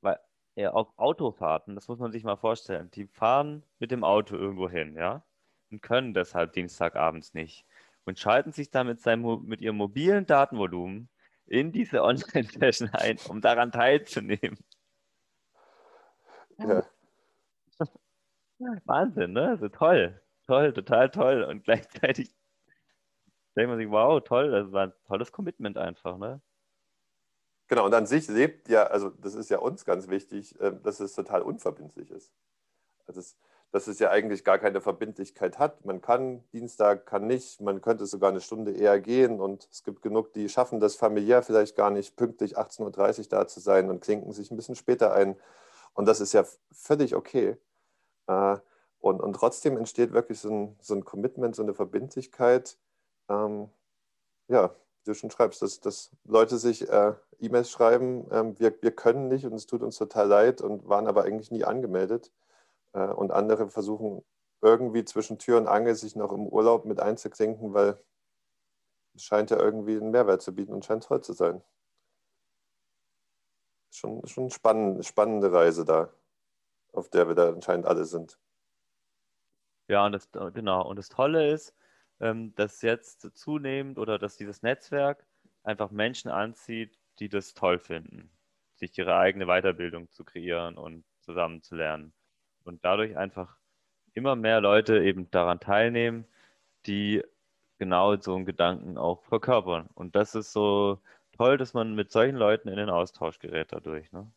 weil 0.00 0.18
ja, 0.54 0.72
auf 0.72 0.96
Autofahrten, 0.96 1.74
das 1.74 1.88
muss 1.88 1.98
man 1.98 2.12
sich 2.12 2.24
mal 2.24 2.36
vorstellen, 2.36 2.90
die 2.92 3.06
fahren 3.06 3.64
mit 3.78 3.90
dem 3.90 4.04
Auto 4.04 4.36
irgendwo 4.36 4.68
hin, 4.68 4.94
ja, 4.96 5.24
und 5.70 5.82
können 5.82 6.14
deshalb 6.14 6.52
Dienstagabends 6.52 7.34
nicht 7.34 7.66
und 8.04 8.18
schalten 8.18 8.52
sich 8.52 8.70
dann 8.70 8.86
mit, 8.86 9.00
seinem, 9.00 9.44
mit 9.44 9.60
ihrem 9.60 9.76
mobilen 9.76 10.26
Datenvolumen 10.26 11.08
in 11.50 11.72
diese 11.72 12.02
Online-Session 12.02 12.90
ein, 12.92 13.18
um 13.28 13.40
daran 13.40 13.72
teilzunehmen. 13.72 14.56
Ja. 16.58 16.84
Wahnsinn, 18.84 19.32
ne? 19.32 19.48
Also 19.48 19.68
toll, 19.68 20.22
toll, 20.46 20.72
total 20.72 21.10
toll. 21.10 21.42
Und 21.42 21.64
gleichzeitig 21.64 22.30
denkt 23.56 23.68
man 23.68 23.78
sich, 23.78 23.90
wow, 23.90 24.22
toll, 24.22 24.50
das 24.50 24.70
war 24.70 24.86
ein 24.86 24.92
tolles 25.06 25.32
Commitment 25.32 25.76
einfach, 25.76 26.16
ne? 26.18 26.40
Genau, 27.66 27.86
und 27.86 27.94
an 27.94 28.06
sich 28.06 28.28
lebt 28.28 28.68
ja, 28.68 28.84
also 28.84 29.10
das 29.10 29.34
ist 29.34 29.48
ja 29.48 29.58
uns 29.58 29.84
ganz 29.84 30.08
wichtig, 30.08 30.56
ähm, 30.60 30.82
dass 30.82 30.98
es 30.98 31.14
total 31.14 31.42
unverbindlich 31.42 32.10
ist. 32.10 32.32
Also 33.06 33.20
es, 33.20 33.36
dass 33.72 33.86
es 33.86 33.98
ja 33.98 34.10
eigentlich 34.10 34.44
gar 34.44 34.58
keine 34.58 34.80
Verbindlichkeit 34.80 35.58
hat. 35.58 35.84
Man 35.84 36.00
kann 36.00 36.42
Dienstag, 36.52 37.06
kann 37.06 37.26
nicht, 37.26 37.60
man 37.60 37.80
könnte 37.80 38.06
sogar 38.06 38.30
eine 38.30 38.40
Stunde 38.40 38.72
eher 38.72 39.00
gehen 39.00 39.40
und 39.40 39.68
es 39.70 39.84
gibt 39.84 40.02
genug, 40.02 40.32
die 40.32 40.48
schaffen 40.48 40.80
das 40.80 40.96
familiär 40.96 41.42
vielleicht 41.42 41.76
gar 41.76 41.90
nicht, 41.90 42.16
pünktlich 42.16 42.58
18.30 42.58 43.18
Uhr 43.20 43.26
da 43.28 43.46
zu 43.46 43.60
sein 43.60 43.88
und 43.90 44.00
klinken 44.00 44.32
sich 44.32 44.50
ein 44.50 44.56
bisschen 44.56 44.74
später 44.74 45.12
ein. 45.12 45.36
Und 45.94 46.06
das 46.06 46.20
ist 46.20 46.32
ja 46.32 46.44
völlig 46.72 47.14
okay. 47.14 47.56
Äh, 48.26 48.56
und, 49.00 49.20
und 49.20 49.32
trotzdem 49.34 49.76
entsteht 49.76 50.12
wirklich 50.12 50.40
so 50.40 50.50
ein, 50.50 50.76
so 50.80 50.94
ein 50.94 51.04
Commitment, 51.04 51.54
so 51.56 51.62
eine 51.62 51.74
Verbindlichkeit. 51.74 52.76
Ähm, 53.28 53.70
ja, 54.48 54.74
wie 55.04 55.10
du 55.10 55.14
schon 55.14 55.30
schreibst, 55.30 55.62
dass, 55.62 55.80
dass 55.80 56.10
Leute 56.24 56.58
sich 56.58 56.88
äh, 56.88 57.14
E-Mails 57.38 57.70
schreiben, 57.70 58.26
ähm, 58.30 58.58
wir, 58.58 58.74
wir 58.82 58.90
können 58.90 59.28
nicht 59.28 59.46
und 59.46 59.54
es 59.54 59.66
tut 59.66 59.82
uns 59.82 59.96
total 59.96 60.28
leid 60.28 60.60
und 60.60 60.88
waren 60.88 61.06
aber 61.06 61.24
eigentlich 61.24 61.50
nie 61.50 61.64
angemeldet. 61.64 62.32
Äh, 62.92 63.06
und 63.06 63.30
andere 63.30 63.68
versuchen 63.68 64.24
irgendwie 64.62 65.04
zwischen 65.04 65.38
Tür 65.38 65.58
und 65.58 65.68
Angel 65.68 65.94
sich 65.94 66.16
noch 66.16 66.32
im 66.32 66.46
Urlaub 66.46 66.84
mit 66.84 67.00
einzuklinken, 67.00 67.72
weil 67.72 67.98
es 69.14 69.24
scheint 69.24 69.50
ja 69.50 69.58
irgendwie 69.58 69.96
einen 69.96 70.10
Mehrwert 70.10 70.42
zu 70.42 70.54
bieten 70.54 70.72
und 70.72 70.84
scheint 70.84 71.04
toll 71.04 71.22
zu 71.22 71.32
sein. 71.32 71.62
Schon, 73.92 74.26
schon 74.26 74.50
spannend, 74.50 75.04
spannende 75.04 75.52
Reise 75.52 75.84
da, 75.84 76.12
auf 76.92 77.08
der 77.10 77.26
wir 77.26 77.34
da 77.34 77.48
anscheinend 77.48 77.86
alle 77.86 78.04
sind. 78.04 78.38
Ja, 79.88 80.06
und 80.06 80.12
das, 80.12 80.30
genau. 80.30 80.88
Und 80.88 80.96
das 80.96 81.08
Tolle 81.08 81.50
ist, 81.50 81.74
ähm, 82.20 82.54
dass 82.54 82.82
jetzt 82.82 83.36
zunehmend 83.36 83.98
oder 83.98 84.18
dass 84.18 84.36
dieses 84.36 84.62
Netzwerk 84.62 85.26
einfach 85.64 85.90
Menschen 85.90 86.30
anzieht, 86.30 86.96
die 87.18 87.28
das 87.28 87.54
toll 87.54 87.78
finden, 87.80 88.30
sich 88.76 88.96
ihre 88.96 89.16
eigene 89.16 89.46
Weiterbildung 89.46 90.08
zu 90.10 90.24
kreieren 90.24 90.78
und 90.78 91.04
zusammen 91.18 91.62
zu 91.62 91.74
lernen 91.74 92.14
und 92.64 92.84
dadurch 92.84 93.16
einfach 93.16 93.56
immer 94.14 94.36
mehr 94.36 94.60
Leute 94.60 95.02
eben 95.02 95.30
daran 95.30 95.60
teilnehmen, 95.60 96.26
die 96.86 97.22
genau 97.78 98.16
so 98.16 98.34
einen 98.34 98.44
Gedanken 98.44 98.98
auch 98.98 99.22
verkörpern. 99.24 99.88
Und 99.94 100.16
das 100.16 100.34
ist 100.34 100.52
so 100.52 100.98
toll, 101.36 101.56
dass 101.56 101.74
man 101.74 101.94
mit 101.94 102.10
solchen 102.12 102.36
Leuten 102.36 102.68
in 102.68 102.76
den 102.76 102.90
Austausch 102.90 103.38
gerät 103.38 103.72
dadurch. 103.72 104.12
Ne? 104.12 104.30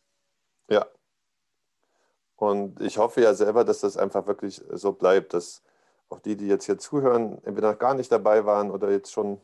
Ja. 0.70 0.86
Und 2.36 2.80
ich 2.80 2.98
hoffe 2.98 3.20
ja 3.20 3.34
selber, 3.34 3.64
dass 3.64 3.80
das 3.80 3.96
einfach 3.96 4.26
wirklich 4.26 4.62
so 4.70 4.92
bleibt, 4.92 5.34
dass 5.34 5.62
auch 6.08 6.20
die, 6.20 6.36
die 6.36 6.48
jetzt 6.48 6.66
hier 6.66 6.78
zuhören, 6.78 7.38
entweder 7.44 7.74
gar 7.74 7.94
nicht 7.94 8.10
dabei 8.10 8.44
waren 8.44 8.70
oder 8.70 8.90
jetzt 8.90 9.12
schon 9.12 9.40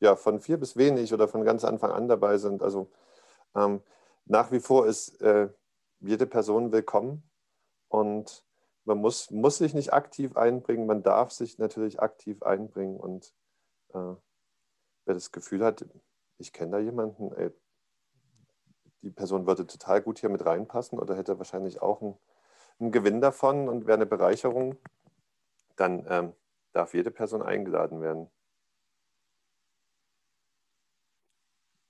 ja, 0.00 0.16
von 0.16 0.40
viel 0.40 0.58
bis 0.58 0.76
wenig 0.76 1.12
oder 1.14 1.28
von 1.28 1.44
ganz 1.44 1.64
Anfang 1.64 1.92
an 1.92 2.08
dabei 2.08 2.38
sind. 2.38 2.62
Also 2.62 2.90
ähm, 3.54 3.82
nach 4.24 4.50
wie 4.50 4.60
vor 4.60 4.86
ist 4.86 5.20
äh, 5.22 5.48
jede 6.00 6.26
Person 6.26 6.72
willkommen 6.72 7.22
und 7.92 8.42
man 8.84 8.98
muss, 8.98 9.30
muss 9.30 9.58
sich 9.58 9.74
nicht 9.74 9.92
aktiv 9.92 10.36
einbringen, 10.36 10.86
man 10.86 11.02
darf 11.02 11.30
sich 11.30 11.58
natürlich 11.58 12.00
aktiv 12.00 12.42
einbringen. 12.42 12.96
Und 12.96 13.34
äh, 13.90 14.14
wer 15.04 15.14
das 15.14 15.30
Gefühl 15.30 15.62
hat, 15.62 15.84
ich 16.38 16.52
kenne 16.54 16.72
da 16.72 16.78
jemanden, 16.78 17.32
ey, 17.34 17.50
die 19.02 19.10
Person 19.10 19.46
würde 19.46 19.66
total 19.66 20.00
gut 20.00 20.18
hier 20.18 20.30
mit 20.30 20.44
reinpassen 20.44 20.98
oder 20.98 21.16
hätte 21.16 21.36
wahrscheinlich 21.38 21.82
auch 21.82 22.00
einen, 22.00 22.16
einen 22.80 22.92
Gewinn 22.92 23.20
davon 23.20 23.68
und 23.68 23.86
wäre 23.86 23.96
eine 23.96 24.06
Bereicherung, 24.06 24.78
dann 25.76 26.06
ähm, 26.08 26.32
darf 26.72 26.94
jede 26.94 27.10
Person 27.10 27.42
eingeladen 27.42 28.00
werden. 28.00 28.30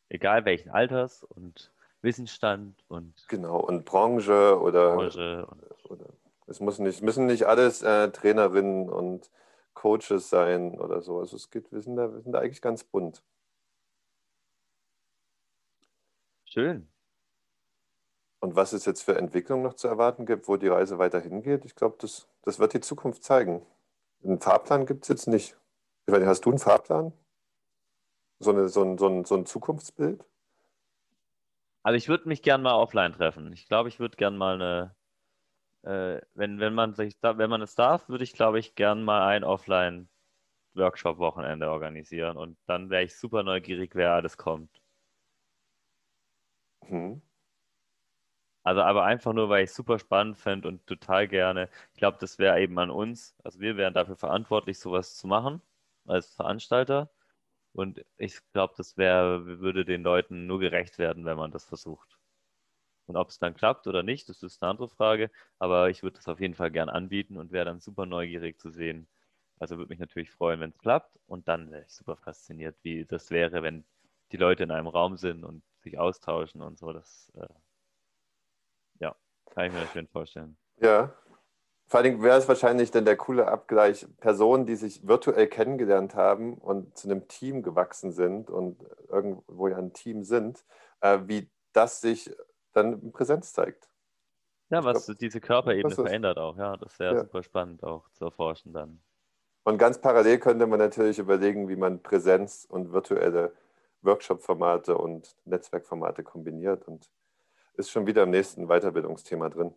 Egal 0.08 0.44
welchen 0.44 0.70
Alters 0.70 1.22
und 1.22 1.72
Wissensstand 2.02 2.84
und. 2.88 3.26
Genau, 3.28 3.60
und 3.60 3.84
Branche 3.84 4.60
oder. 4.60 4.96
Branche 4.96 5.46
und 5.46 5.62
oder 5.62 5.81
es 6.52 6.60
muss 6.60 6.78
nicht, 6.78 7.02
müssen 7.02 7.26
nicht 7.26 7.46
alles 7.46 7.82
äh, 7.82 8.10
Trainerinnen 8.10 8.88
und 8.88 9.30
Coaches 9.74 10.30
sein 10.30 10.78
oder 10.78 11.00
so. 11.02 11.18
Also 11.18 11.36
es 11.36 11.50
gibt, 11.50 11.72
wir 11.72 11.80
sind 11.80 11.96
da, 11.96 12.12
wir 12.12 12.20
sind 12.20 12.32
da 12.32 12.40
eigentlich 12.40 12.62
ganz 12.62 12.84
bunt. 12.84 13.22
Schön. 16.44 16.88
Und 18.40 18.56
was 18.56 18.72
es 18.72 18.84
jetzt 18.84 19.02
für 19.02 19.16
Entwicklung 19.16 19.62
noch 19.62 19.74
zu 19.74 19.88
erwarten 19.88 20.26
gibt, 20.26 20.48
wo 20.48 20.56
die 20.56 20.68
Reise 20.68 20.98
weiterhin 20.98 21.42
geht, 21.42 21.64
ich 21.64 21.74
glaube, 21.74 21.96
das, 22.00 22.28
das 22.42 22.58
wird 22.58 22.74
die 22.74 22.80
Zukunft 22.80 23.24
zeigen. 23.24 23.64
Einen 24.22 24.40
Fahrplan 24.40 24.84
gibt 24.84 25.04
es 25.04 25.08
jetzt 25.08 25.28
nicht. 25.28 25.56
Ich 26.06 26.12
meine, 26.12 26.26
hast 26.26 26.44
du 26.44 26.50
einen 26.50 26.58
Fahrplan? 26.58 27.12
So, 28.40 28.50
eine, 28.50 28.68
so, 28.68 28.82
ein, 28.82 28.98
so, 28.98 29.06
ein, 29.06 29.24
so 29.24 29.36
ein 29.36 29.46
Zukunftsbild? 29.46 30.24
Also 31.84 31.96
ich 31.96 32.08
würde 32.08 32.28
mich 32.28 32.42
gern 32.42 32.62
mal 32.62 32.74
offline 32.74 33.12
treffen. 33.12 33.52
Ich 33.52 33.66
glaube, 33.66 33.88
ich 33.88 33.98
würde 33.98 34.16
gern 34.16 34.36
mal 34.36 34.54
eine, 34.54 34.94
äh, 35.82 36.20
wenn, 36.34 36.60
wenn 36.60 36.74
man 36.74 36.94
sich, 36.94 37.16
wenn 37.22 37.50
man 37.50 37.62
es 37.62 37.74
darf, 37.74 38.08
würde 38.08 38.24
ich, 38.24 38.32
glaube 38.34 38.58
ich, 38.58 38.74
gern 38.74 39.02
mal 39.04 39.26
ein 39.28 39.44
Offline-Workshop-Wochenende 39.44 41.70
organisieren 41.70 42.36
und 42.36 42.58
dann 42.66 42.90
wäre 42.90 43.04
ich 43.04 43.16
super 43.16 43.42
neugierig, 43.42 43.94
wer 43.94 44.12
alles 44.12 44.36
kommt. 44.36 44.82
Hm. 46.88 47.20
Also 48.64 48.80
aber 48.82 49.04
einfach 49.04 49.32
nur, 49.32 49.48
weil 49.48 49.64
ich 49.64 49.70
es 49.70 49.76
super 49.76 49.98
spannend 49.98 50.38
fände 50.38 50.68
und 50.68 50.86
total 50.86 51.26
gerne. 51.28 51.68
Ich 51.92 51.98
glaube, 51.98 52.18
das 52.20 52.38
wäre 52.38 52.60
eben 52.60 52.78
an 52.78 52.90
uns. 52.90 53.34
Also 53.42 53.60
wir 53.60 53.76
wären 53.76 53.94
dafür 53.94 54.16
verantwortlich, 54.16 54.78
sowas 54.78 55.16
zu 55.16 55.26
machen 55.26 55.60
als 56.06 56.34
Veranstalter. 56.34 57.10
Und 57.72 58.04
ich 58.18 58.40
glaube, 58.52 58.74
das 58.76 58.96
wäre, 58.98 59.46
würde 59.60 59.84
den 59.84 60.02
Leuten 60.02 60.46
nur 60.46 60.60
gerecht 60.60 60.98
werden, 60.98 61.24
wenn 61.24 61.36
man 61.38 61.50
das 61.52 61.64
versucht. 61.66 62.18
Und 63.12 63.18
ob 63.18 63.28
es 63.28 63.38
dann 63.38 63.52
klappt 63.52 63.86
oder 63.86 64.02
nicht, 64.02 64.30
das 64.30 64.42
ist 64.42 64.62
eine 64.62 64.70
andere 64.70 64.88
Frage. 64.88 65.30
Aber 65.58 65.90
ich 65.90 66.02
würde 66.02 66.16
das 66.16 66.28
auf 66.28 66.40
jeden 66.40 66.54
Fall 66.54 66.70
gern 66.70 66.88
anbieten 66.88 67.36
und 67.36 67.52
wäre 67.52 67.66
dann 67.66 67.78
super 67.78 68.06
neugierig 68.06 68.58
zu 68.58 68.70
sehen. 68.70 69.06
Also 69.58 69.76
würde 69.76 69.90
mich 69.90 69.98
natürlich 69.98 70.30
freuen, 70.30 70.60
wenn 70.60 70.70
es 70.70 70.78
klappt. 70.78 71.18
Und 71.26 71.46
dann 71.46 71.70
wäre 71.70 71.82
ich 71.82 71.92
super 71.92 72.16
fasziniert, 72.16 72.74
wie 72.80 73.04
das 73.04 73.30
wäre, 73.30 73.62
wenn 73.62 73.84
die 74.32 74.38
Leute 74.38 74.62
in 74.62 74.70
einem 74.70 74.86
Raum 74.86 75.18
sind 75.18 75.44
und 75.44 75.62
sich 75.80 75.98
austauschen 75.98 76.62
und 76.62 76.78
so. 76.78 76.90
Das 76.94 77.30
äh, 77.36 77.46
ja, 78.98 79.14
kann 79.50 79.66
ich 79.66 79.74
mir 79.74 79.86
schön 79.92 80.08
vorstellen. 80.08 80.56
Ja. 80.80 81.12
Vor 81.84 82.02
Dingen 82.02 82.22
wäre 82.22 82.38
es 82.38 82.48
wahrscheinlich 82.48 82.90
dann 82.92 83.04
der 83.04 83.18
coole 83.18 83.46
Abgleich, 83.46 84.06
Personen, 84.16 84.64
die 84.64 84.76
sich 84.76 85.06
virtuell 85.06 85.48
kennengelernt 85.48 86.14
haben 86.14 86.54
und 86.54 86.96
zu 86.96 87.10
einem 87.10 87.28
Team 87.28 87.62
gewachsen 87.62 88.12
sind 88.12 88.48
und 88.48 88.82
irgendwo 89.10 89.68
ja 89.68 89.76
ein 89.76 89.92
Team 89.92 90.24
sind, 90.24 90.64
äh, 91.02 91.18
wie 91.26 91.50
das 91.74 92.00
sich 92.00 92.34
dann 92.72 93.12
Präsenz 93.12 93.52
zeigt. 93.52 93.88
Ja, 94.70 94.84
was 94.84 95.06
glaub, 95.06 95.18
diese 95.18 95.40
Körperebene 95.40 95.94
verändert 95.94 96.38
auch, 96.38 96.56
ja. 96.56 96.76
Das 96.76 96.98
wäre 96.98 97.14
ja. 97.14 97.20
super 97.20 97.42
spannend 97.42 97.84
auch 97.84 98.08
zu 98.10 98.24
erforschen 98.24 98.72
dann. 98.72 99.02
Und 99.64 99.78
ganz 99.78 100.00
parallel 100.00 100.38
könnte 100.38 100.66
man 100.66 100.78
natürlich 100.78 101.18
überlegen, 101.18 101.68
wie 101.68 101.76
man 101.76 102.02
Präsenz 102.02 102.66
und 102.68 102.92
virtuelle 102.92 103.52
Workshop-Formate 104.00 104.96
und 104.96 105.36
Netzwerkformate 105.44 106.22
kombiniert 106.22 106.88
und 106.88 107.08
ist 107.74 107.90
schon 107.90 108.06
wieder 108.06 108.24
im 108.24 108.30
nächsten 108.30 108.66
Weiterbildungsthema 108.66 109.48
drin. 109.48 109.74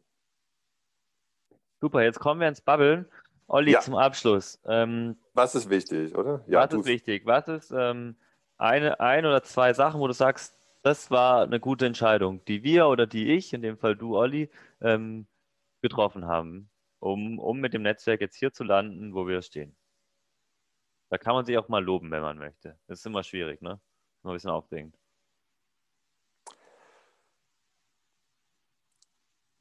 Super, 1.81 2.01
jetzt 2.01 2.19
kommen 2.19 2.39
wir 2.39 2.47
ins 2.47 2.61
Babbeln. 2.61 3.05
Olli, 3.47 3.73
ja. 3.73 3.79
zum 3.81 3.95
Abschluss. 3.95 4.59
Ähm, 4.65 5.17
was 5.33 5.53
ist 5.53 5.69
wichtig, 5.69 6.15
oder? 6.17 6.43
Ja, 6.47 6.63
was 6.63 6.73
ist 6.73 6.85
wichtig? 6.85 7.25
Was 7.25 7.47
ist 7.47 7.71
ähm, 7.71 8.15
eine, 8.57 8.99
ein 8.99 9.25
oder 9.25 9.43
zwei 9.43 9.73
Sachen, 9.73 9.99
wo 9.99 10.07
du 10.07 10.13
sagst, 10.13 10.55
das 10.85 11.09
war 11.09 11.41
eine 11.41 11.59
gute 11.59 11.87
Entscheidung, 11.87 12.45
die 12.45 12.61
wir 12.61 12.87
oder 12.87 13.07
die 13.07 13.33
ich, 13.33 13.53
in 13.53 13.63
dem 13.63 13.75
Fall 13.75 13.95
du, 13.95 14.15
Olli, 14.15 14.51
ähm, 14.81 15.25
getroffen 15.81 16.27
haben, 16.27 16.69
um, 16.99 17.39
um 17.39 17.59
mit 17.59 17.73
dem 17.73 17.81
Netzwerk 17.81 18.21
jetzt 18.21 18.35
hier 18.35 18.53
zu 18.53 18.63
landen, 18.63 19.15
wo 19.15 19.27
wir 19.27 19.41
stehen. 19.41 19.75
Da 21.09 21.17
kann 21.17 21.33
man 21.33 21.43
sich 21.43 21.57
auch 21.57 21.69
mal 21.69 21.83
loben, 21.83 22.11
wenn 22.11 22.21
man 22.21 22.37
möchte. 22.37 22.77
Das 22.85 22.99
ist 22.99 23.05
immer 23.07 23.23
schwierig, 23.23 23.63
ne? 23.63 23.79
Immer 24.21 24.33
ein 24.33 24.35
bisschen 24.35 24.51
aufregend. 24.51 24.95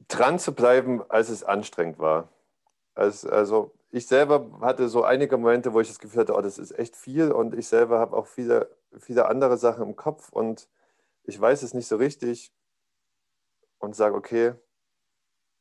Dran 0.07 0.37
zu 0.37 0.53
bleiben, 0.53 1.01
als 1.09 1.29
es 1.29 1.43
anstrengend 1.43 1.97
war. 1.97 2.29
Also, 2.93 3.29
also 3.31 3.73
ich 3.89 4.05
selber 4.05 4.59
hatte 4.61 4.89
so 4.89 5.03
einige 5.03 5.37
Momente, 5.37 5.73
wo 5.73 5.81
ich 5.81 5.87
das 5.87 5.97
Gefühl 5.97 6.21
hatte, 6.21 6.35
oh, 6.35 6.41
das 6.41 6.59
ist 6.59 6.77
echt 6.77 6.95
viel 6.95 7.31
und 7.31 7.55
ich 7.55 7.67
selber 7.67 7.97
habe 7.97 8.15
auch 8.15 8.27
viele, 8.27 8.69
viele 8.99 9.25
andere 9.27 9.57
Sachen 9.57 9.87
im 9.87 9.95
Kopf 9.95 10.29
und 10.29 10.67
ich 11.27 11.39
weiß 11.39 11.63
es 11.63 11.73
nicht 11.73 11.87
so 11.87 11.97
richtig 11.97 12.51
und 13.79 13.95
sage, 13.95 14.15
okay, 14.15 14.53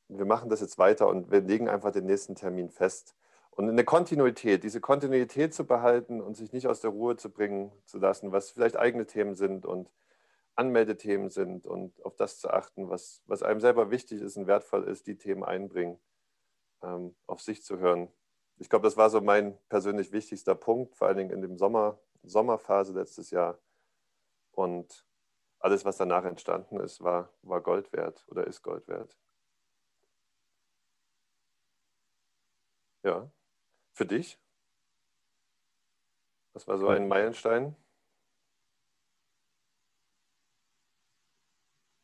wir 0.09 0.25
machen 0.25 0.51
das 0.51 0.61
jetzt 0.61 0.79
weiter 0.79 1.09
und 1.09 1.31
wir 1.31 1.41
legen 1.41 1.69
einfach 1.69 1.91
den 1.91 2.07
nächsten 2.07 2.35
Termin 2.35 2.71
fest. 2.71 3.15
Und 3.51 3.69
eine 3.69 3.85
Kontinuität, 3.85 4.65
diese 4.65 4.81
Kontinuität 4.81 5.55
zu 5.55 5.65
behalten 5.65 6.21
und 6.21 6.37
sich 6.37 6.53
nicht 6.53 6.67
aus 6.67 6.81
der 6.81 6.91
Ruhe 6.91 7.17
zu 7.17 7.31
bringen 7.31 7.73
zu 7.85 7.99
lassen, 7.99 8.33
was 8.33 8.51
vielleicht 8.51 8.77
eigene 8.77 9.07
Themen 9.07 9.37
sind 9.37 9.65
und 9.65 9.91
Anmeldethemen 10.57 11.31
sind 11.31 11.67
und 11.67 12.05
auf 12.05 12.17
das 12.17 12.39
zu 12.39 12.51
achten, 12.51 12.89
was, 12.89 13.23
was 13.27 13.43
einem 13.43 13.61
selber 13.61 13.91
wichtig 13.91 14.21
ist 14.21 14.37
und 14.37 14.47
wertvoll 14.47 14.85
ist, 14.85 15.07
die 15.07 15.17
Themen 15.17 15.45
einbringen, 15.45 15.99
ähm, 16.83 17.15
auf 17.27 17.41
sich 17.41 17.63
zu 17.63 17.79
hören. 17.79 18.09
Ich 18.59 18.69
glaube, 18.69 18.85
das 18.85 18.97
war 18.97 19.11
so 19.11 19.21
mein 19.21 19.57
persönlich 19.69 20.13
wichtigster 20.13 20.55
Punkt, 20.55 20.97
vor 20.97 21.09
allen 21.09 21.17
Dingen 21.17 21.31
in 21.31 21.43
dem 21.43 21.57
Sommer, 21.57 21.99
Sommerphase 22.23 22.93
letztes 22.93 23.31
Jahr. 23.31 23.59
Und 24.53 25.05
alles, 25.65 25.87
was 25.87 25.97
danach 25.97 26.25
entstanden 26.25 26.79
ist, 26.79 27.03
war, 27.03 27.31
war 27.43 27.63
Gold 27.63 27.91
wert 27.95 28.23
oder 28.29 28.47
ist 28.47 28.63
Gold 28.63 28.87
wert. 28.87 29.17
Ja. 33.03 33.31
Für 33.95 34.05
dich? 34.05 34.39
Was 36.53 36.69
war 36.69 36.77
so 36.77 36.89
ein 36.89 37.09
Meilenstein? 37.09 37.75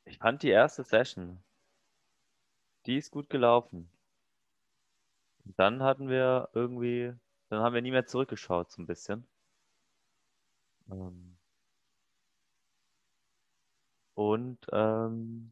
Ich 0.06 0.16
fand 0.16 0.42
die 0.42 0.48
erste 0.48 0.82
Session, 0.82 1.42
die 2.86 2.96
ist 2.96 3.10
gut 3.10 3.28
gelaufen. 3.28 3.90
Und 5.44 5.58
dann 5.58 5.82
hatten 5.82 6.08
wir 6.08 6.48
irgendwie, 6.54 7.12
dann 7.50 7.60
haben 7.60 7.74
wir 7.74 7.82
nie 7.82 7.90
mehr 7.90 8.06
zurückgeschaut, 8.06 8.70
so 8.70 8.80
ein 8.80 8.86
bisschen. 8.86 9.26
Ähm, 10.90 11.29
und 14.20 14.58
ähm, 14.70 15.50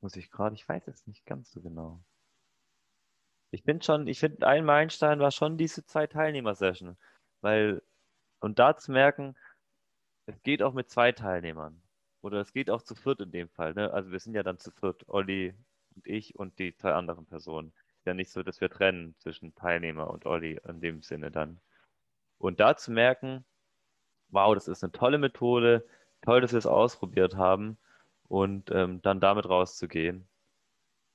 muss 0.00 0.16
ich 0.16 0.30
gerade, 0.30 0.54
ich 0.54 0.66
weiß 0.66 0.88
es 0.88 1.06
nicht 1.06 1.26
ganz 1.26 1.50
so 1.50 1.60
genau. 1.60 2.02
Ich 3.50 3.62
finde 3.62 3.84
schon, 3.84 4.06
ich 4.06 4.20
finde, 4.20 4.46
ein 4.46 4.64
Meilenstein 4.64 5.20
war 5.20 5.32
schon 5.32 5.58
diese 5.58 5.84
zwei 5.84 6.06
Teilnehmer-Session. 6.06 6.96
Weil, 7.42 7.82
und 8.40 8.58
da 8.58 8.74
zu 8.74 8.90
merken, 8.92 9.36
es 10.24 10.40
geht 10.42 10.62
auch 10.62 10.72
mit 10.72 10.88
zwei 10.88 11.12
Teilnehmern. 11.12 11.82
Oder 12.22 12.40
es 12.40 12.54
geht 12.54 12.70
auch 12.70 12.82
zu 12.82 12.94
viert 12.94 13.20
in 13.20 13.32
dem 13.32 13.50
Fall. 13.50 13.74
Ne? 13.74 13.92
Also 13.92 14.12
wir 14.12 14.18
sind 14.18 14.34
ja 14.34 14.42
dann 14.42 14.58
zu 14.58 14.70
viert, 14.70 15.06
Olli 15.08 15.54
und 15.94 16.06
ich 16.06 16.36
und 16.38 16.58
die 16.58 16.74
zwei 16.74 16.94
anderen 16.94 17.26
Personen. 17.26 17.74
Ist 17.98 18.06
ja 18.06 18.14
nicht 18.14 18.30
so, 18.30 18.42
dass 18.42 18.62
wir 18.62 18.70
trennen 18.70 19.14
zwischen 19.18 19.54
Teilnehmer 19.54 20.08
und 20.08 20.24
Olli 20.24 20.58
in 20.66 20.80
dem 20.80 21.02
Sinne 21.02 21.30
dann. 21.30 21.60
Und 22.38 22.60
da 22.60 22.76
zu 22.76 22.92
merken, 22.92 23.44
wow, 24.34 24.54
das 24.54 24.68
ist 24.68 24.82
eine 24.82 24.92
tolle 24.92 25.18
Methode, 25.18 25.86
toll, 26.22 26.40
dass 26.40 26.52
wir 26.52 26.58
es 26.58 26.66
ausprobiert 26.66 27.36
haben 27.36 27.78
und 28.28 28.70
ähm, 28.72 29.00
dann 29.02 29.20
damit 29.20 29.48
rauszugehen 29.48 30.26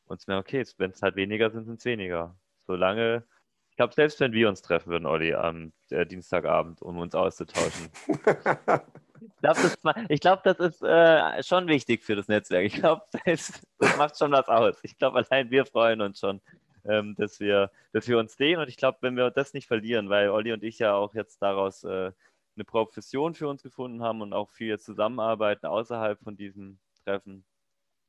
und 0.09 0.19
zu 0.19 0.29
merken, 0.29 0.45
okay, 0.47 0.65
wenn 0.77 0.91
es 0.91 1.01
halt 1.01 1.15
weniger 1.15 1.51
sind, 1.51 1.65
sind 1.65 1.79
es 1.79 1.85
weniger. 1.85 2.35
Solange, 2.65 3.23
ich 3.69 3.77
glaube, 3.77 3.93
selbst 3.93 4.19
wenn 4.19 4.33
wir 4.33 4.49
uns 4.49 4.61
treffen 4.61 4.91
würden, 4.91 5.05
Olli, 5.05 5.33
am 5.33 5.71
äh, 5.89 6.05
Dienstagabend, 6.05 6.81
um 6.81 6.97
uns 6.97 7.15
auszutauschen. 7.15 7.89
ich 8.07 9.39
glaube, 9.41 9.61
das, 9.61 10.19
glaub, 10.19 10.43
das 10.43 10.59
ist 10.59 10.81
äh, 10.81 11.43
schon 11.43 11.67
wichtig 11.67 12.03
für 12.03 12.15
das 12.15 12.27
Netzwerk. 12.27 12.65
Ich 12.65 12.73
glaube, 12.73 13.03
das, 13.25 13.61
das, 13.77 13.97
macht 13.97 14.17
schon 14.17 14.31
was 14.31 14.47
aus. 14.47 14.79
Ich 14.83 14.97
glaube, 14.97 15.23
allein 15.29 15.51
wir 15.51 15.65
freuen 15.65 16.01
uns 16.01 16.19
schon, 16.19 16.41
ähm, 16.85 17.15
dass, 17.15 17.39
wir, 17.39 17.71
dass 17.93 18.07
wir 18.07 18.17
uns 18.17 18.35
sehen. 18.35 18.59
Und 18.59 18.67
ich 18.67 18.77
glaube, 18.77 18.97
wenn 19.01 19.15
wir 19.15 19.29
das 19.29 19.53
nicht 19.53 19.67
verlieren, 19.67 20.09
weil 20.09 20.29
Olli 20.29 20.53
und 20.53 20.63
ich 20.63 20.79
ja 20.79 20.93
auch 20.93 21.13
jetzt 21.13 21.41
daraus 21.41 21.83
äh, 21.83 22.11
eine 22.59 22.65
Profession 22.65 23.33
für 23.33 23.47
uns 23.47 23.63
gefunden 23.63 24.03
haben 24.03 24.21
und 24.21 24.33
auch 24.33 24.49
viel 24.49 24.77
zusammenarbeiten 24.79 25.65
außerhalb 25.65 26.19
von 26.21 26.35
diesem 26.35 26.77
Treffen. 27.05 27.45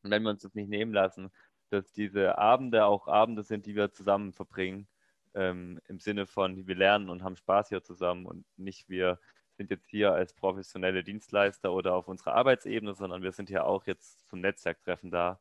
Und 0.02 0.10
wenn 0.10 0.22
wir 0.22 0.30
uns 0.30 0.42
das 0.42 0.54
nicht 0.54 0.68
nehmen 0.68 0.92
lassen, 0.92 1.30
dass 1.70 1.92
diese 1.92 2.36
Abende 2.36 2.84
auch 2.84 3.06
Abende 3.06 3.44
sind, 3.44 3.66
die 3.66 3.76
wir 3.76 3.92
zusammen 3.92 4.32
verbringen, 4.32 4.88
ähm, 5.34 5.80
im 5.86 6.00
Sinne 6.00 6.26
von, 6.26 6.66
wir 6.66 6.74
lernen 6.74 7.08
und 7.08 7.22
haben 7.22 7.36
Spaß 7.36 7.68
hier 7.68 7.82
zusammen 7.82 8.26
und 8.26 8.44
nicht 8.56 8.88
wir 8.88 9.20
sind 9.56 9.70
jetzt 9.70 9.88
hier 9.88 10.12
als 10.12 10.32
professionelle 10.32 11.04
Dienstleister 11.04 11.72
oder 11.72 11.94
auf 11.94 12.08
unserer 12.08 12.34
Arbeitsebene, 12.34 12.94
sondern 12.94 13.22
wir 13.22 13.30
sind 13.30 13.48
hier 13.48 13.66
auch 13.66 13.86
jetzt 13.86 14.28
zum 14.28 14.40
Netzwerktreffen 14.40 15.10
da. 15.10 15.38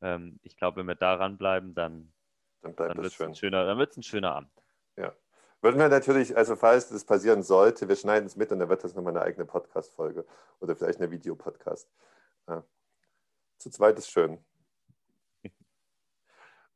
Ähm, 0.00 0.40
ich 0.42 0.56
glaube, 0.56 0.78
wenn 0.78 0.88
wir 0.88 0.96
daran 0.96 1.38
bleiben, 1.38 1.74
dann, 1.74 2.12
dann, 2.62 2.74
dann 2.74 3.78
wird 3.78 3.90
es 3.92 3.96
ein 3.96 4.02
schöner 4.02 4.32
Abend. 4.32 4.50
Würden 5.60 5.78
wir 5.80 5.88
natürlich, 5.88 6.36
also 6.36 6.54
falls 6.54 6.88
das 6.88 7.04
passieren 7.04 7.42
sollte, 7.42 7.88
wir 7.88 7.96
schneiden 7.96 8.26
es 8.26 8.36
mit 8.36 8.52
und 8.52 8.60
dann 8.60 8.68
wird 8.68 8.84
das 8.84 8.94
nochmal 8.94 9.16
eine 9.16 9.24
eigene 9.24 9.44
Podcast-Folge 9.44 10.24
oder 10.60 10.76
vielleicht 10.76 11.00
eine 11.00 11.10
Videopodcast. 11.10 11.90
Ja. 12.48 12.64
Zu 13.58 13.70
zweit 13.70 13.98
ist 13.98 14.10
schön. 14.10 14.38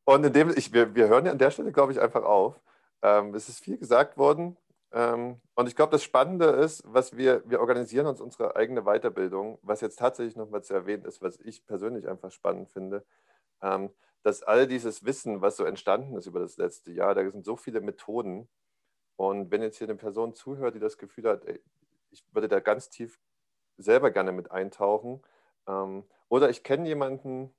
Und 0.05 0.25
in 0.25 0.33
dem, 0.33 0.51
ich, 0.57 0.73
wir, 0.73 0.95
wir 0.95 1.09
hören 1.09 1.27
ja 1.27 1.33
an 1.33 1.39
der 1.39 1.53
Stelle, 1.53 1.71
glaube 1.71 1.93
ich, 1.93 2.01
einfach 2.01 2.25
auf. 2.25 2.61
Ähm, 3.03 3.35
es 3.35 3.49
ist 3.49 3.61
viel 3.61 3.79
gesagt 3.79 4.19
worden. 4.19 4.57
Ähm, 4.91 5.41
und 5.55 5.69
ich 5.69 5.77
glaube, 5.77 5.93
das 5.93 6.03
Spannende 6.03 6.47
ist, 6.47 6.83
was 6.85 7.17
wir, 7.17 7.43
wir 7.49 7.61
organisieren 7.61 8.07
uns 8.07 8.21
unsere 8.21 8.57
eigene 8.57 8.83
Weiterbildung, 8.83 9.59
was 9.63 9.81
jetzt 9.81 9.99
tatsächlich 9.99 10.37
nochmal 10.37 10.63
zu 10.63 10.75
erwähnen 10.75 11.05
ist, 11.05 11.23
was 11.23 11.39
ich 11.41 11.65
persönlich 11.67 12.09
einfach 12.09 12.33
spannend 12.33 12.69
finde, 12.71 13.05
ähm, 13.63 13.91
dass 14.23 14.43
all 14.43 14.67
dieses 14.67 15.05
Wissen, 15.05 15.41
was 15.41 15.57
so 15.57 15.65
entstanden 15.65 16.17
ist 16.17 16.27
über 16.27 16.41
das 16.41 16.57
letzte 16.57 16.93
Jahr, 16.93 17.15
da 17.15 17.29
sind 17.31 17.45
so 17.45 17.57
viele 17.57 17.81
Methoden, 17.81 18.49
und 19.23 19.53
wenn 19.53 19.63
jetzt 19.63 19.79
hier 19.79 19.87
eine 19.87 19.97
Person 19.97 20.35
zuhört, 20.35 20.75
die 20.75 20.81
das 20.81 20.99
Gefühl 20.99 21.29
hat, 21.29 21.45
ey, 21.45 21.63
ich 22.11 22.25
würde 22.33 22.49
da 22.49 22.59
ganz 22.59 22.91
tief 22.91 23.21
selber 23.77 24.11
gerne 24.11 24.33
mit 24.33 24.51
eintauchen, 24.51 25.23
ähm, 25.69 26.05
oder 26.29 26.51
ich 26.51 26.65
kenne 26.65 26.89
jemanden, 26.89 27.55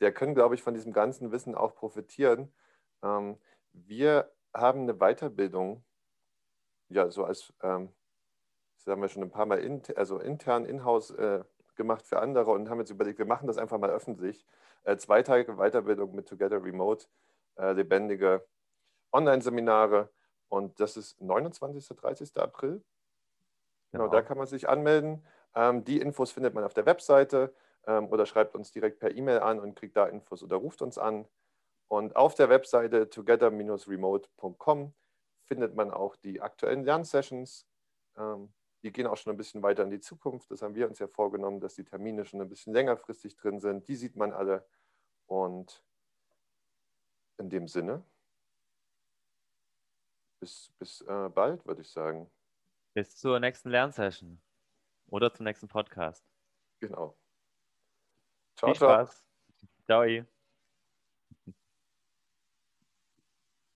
der 0.00 0.12
können, 0.12 0.34
glaube 0.34 0.54
ich, 0.54 0.62
von 0.62 0.74
diesem 0.74 0.92
ganzen 0.92 1.32
Wissen 1.32 1.54
auch 1.54 1.74
profitieren. 1.74 2.52
Ähm, 3.02 3.38
wir 3.72 4.30
haben 4.52 4.82
eine 4.82 4.94
Weiterbildung, 4.94 5.82
ja, 6.88 7.10
so 7.10 7.24
als, 7.24 7.54
ähm, 7.62 7.94
das 8.76 8.92
haben 8.92 9.00
wir 9.00 9.08
schon 9.08 9.22
ein 9.22 9.30
paar 9.30 9.46
Mal 9.46 9.60
in, 9.60 9.82
also 9.96 10.18
intern, 10.18 10.66
in-house 10.66 11.10
äh, 11.12 11.42
gemacht 11.76 12.06
für 12.06 12.18
andere 12.18 12.50
und 12.50 12.68
haben 12.68 12.80
jetzt 12.80 12.90
überlegt, 12.90 13.18
wir 13.18 13.26
machen 13.26 13.46
das 13.46 13.56
einfach 13.56 13.78
mal 13.78 13.90
öffentlich. 13.90 14.44
Äh, 14.84 14.98
zweiteilige 14.98 15.56
Weiterbildung 15.56 16.14
mit 16.14 16.28
Together 16.28 16.62
Remote, 16.62 17.06
äh, 17.56 17.72
lebendige 17.72 18.46
Online-Seminare 19.12 20.10
und 20.48 20.78
das 20.80 20.96
ist 20.96 21.20
29. 21.20 21.96
30. 21.96 22.36
April. 22.38 22.82
Genau, 23.92 24.04
genau 24.04 24.08
da 24.08 24.22
kann 24.22 24.38
man 24.38 24.46
sich 24.46 24.68
anmelden. 24.68 25.24
Ähm, 25.54 25.84
die 25.84 26.00
Infos 26.00 26.32
findet 26.32 26.54
man 26.54 26.64
auf 26.64 26.74
der 26.74 26.86
Webseite 26.86 27.54
ähm, 27.86 28.08
oder 28.08 28.26
schreibt 28.26 28.54
uns 28.54 28.70
direkt 28.72 29.00
per 29.00 29.14
E-Mail 29.14 29.40
an 29.40 29.58
und 29.58 29.74
kriegt 29.74 29.96
da 29.96 30.06
Infos 30.06 30.42
oder 30.42 30.56
ruft 30.56 30.82
uns 30.82 30.98
an. 30.98 31.26
Und 31.88 32.16
auf 32.16 32.34
der 32.34 32.48
Webseite 32.48 33.08
together-remote.com 33.10 34.92
findet 35.44 35.74
man 35.74 35.90
auch 35.92 36.16
die 36.16 36.40
aktuellen 36.40 36.84
Lernsessions. 36.84 37.66
Ähm, 38.16 38.52
die 38.82 38.92
gehen 38.92 39.06
auch 39.06 39.16
schon 39.16 39.32
ein 39.32 39.36
bisschen 39.36 39.62
weiter 39.62 39.82
in 39.82 39.90
die 39.90 40.00
Zukunft. 40.00 40.50
Das 40.50 40.62
haben 40.62 40.74
wir 40.74 40.88
uns 40.88 40.98
ja 40.98 41.08
vorgenommen, 41.08 41.60
dass 41.60 41.74
die 41.74 41.84
Termine 41.84 42.24
schon 42.24 42.40
ein 42.40 42.48
bisschen 42.48 42.72
längerfristig 42.72 43.36
drin 43.36 43.60
sind. 43.60 43.88
Die 43.88 43.96
sieht 43.96 44.16
man 44.16 44.32
alle. 44.32 44.66
Und 45.26 45.82
in 47.38 47.50
dem 47.50 47.68
Sinne, 47.68 48.04
bis, 50.40 50.72
bis 50.78 51.00
äh, 51.02 51.28
bald, 51.28 51.64
würde 51.66 51.82
ich 51.82 51.90
sagen. 51.90 52.30
Bis 52.94 53.16
zur 53.16 53.40
nächsten 53.40 53.70
Lernsession 53.70 54.40
oder 55.08 55.32
zum 55.32 55.44
nächsten 55.44 55.68
Podcast. 55.68 56.24
Genau. 56.80 57.16
Ciao, 58.56 58.70
Viel 58.70 58.78
ciao. 58.78 59.04
Spaß. 59.04 59.24
Ciao. 59.86 60.26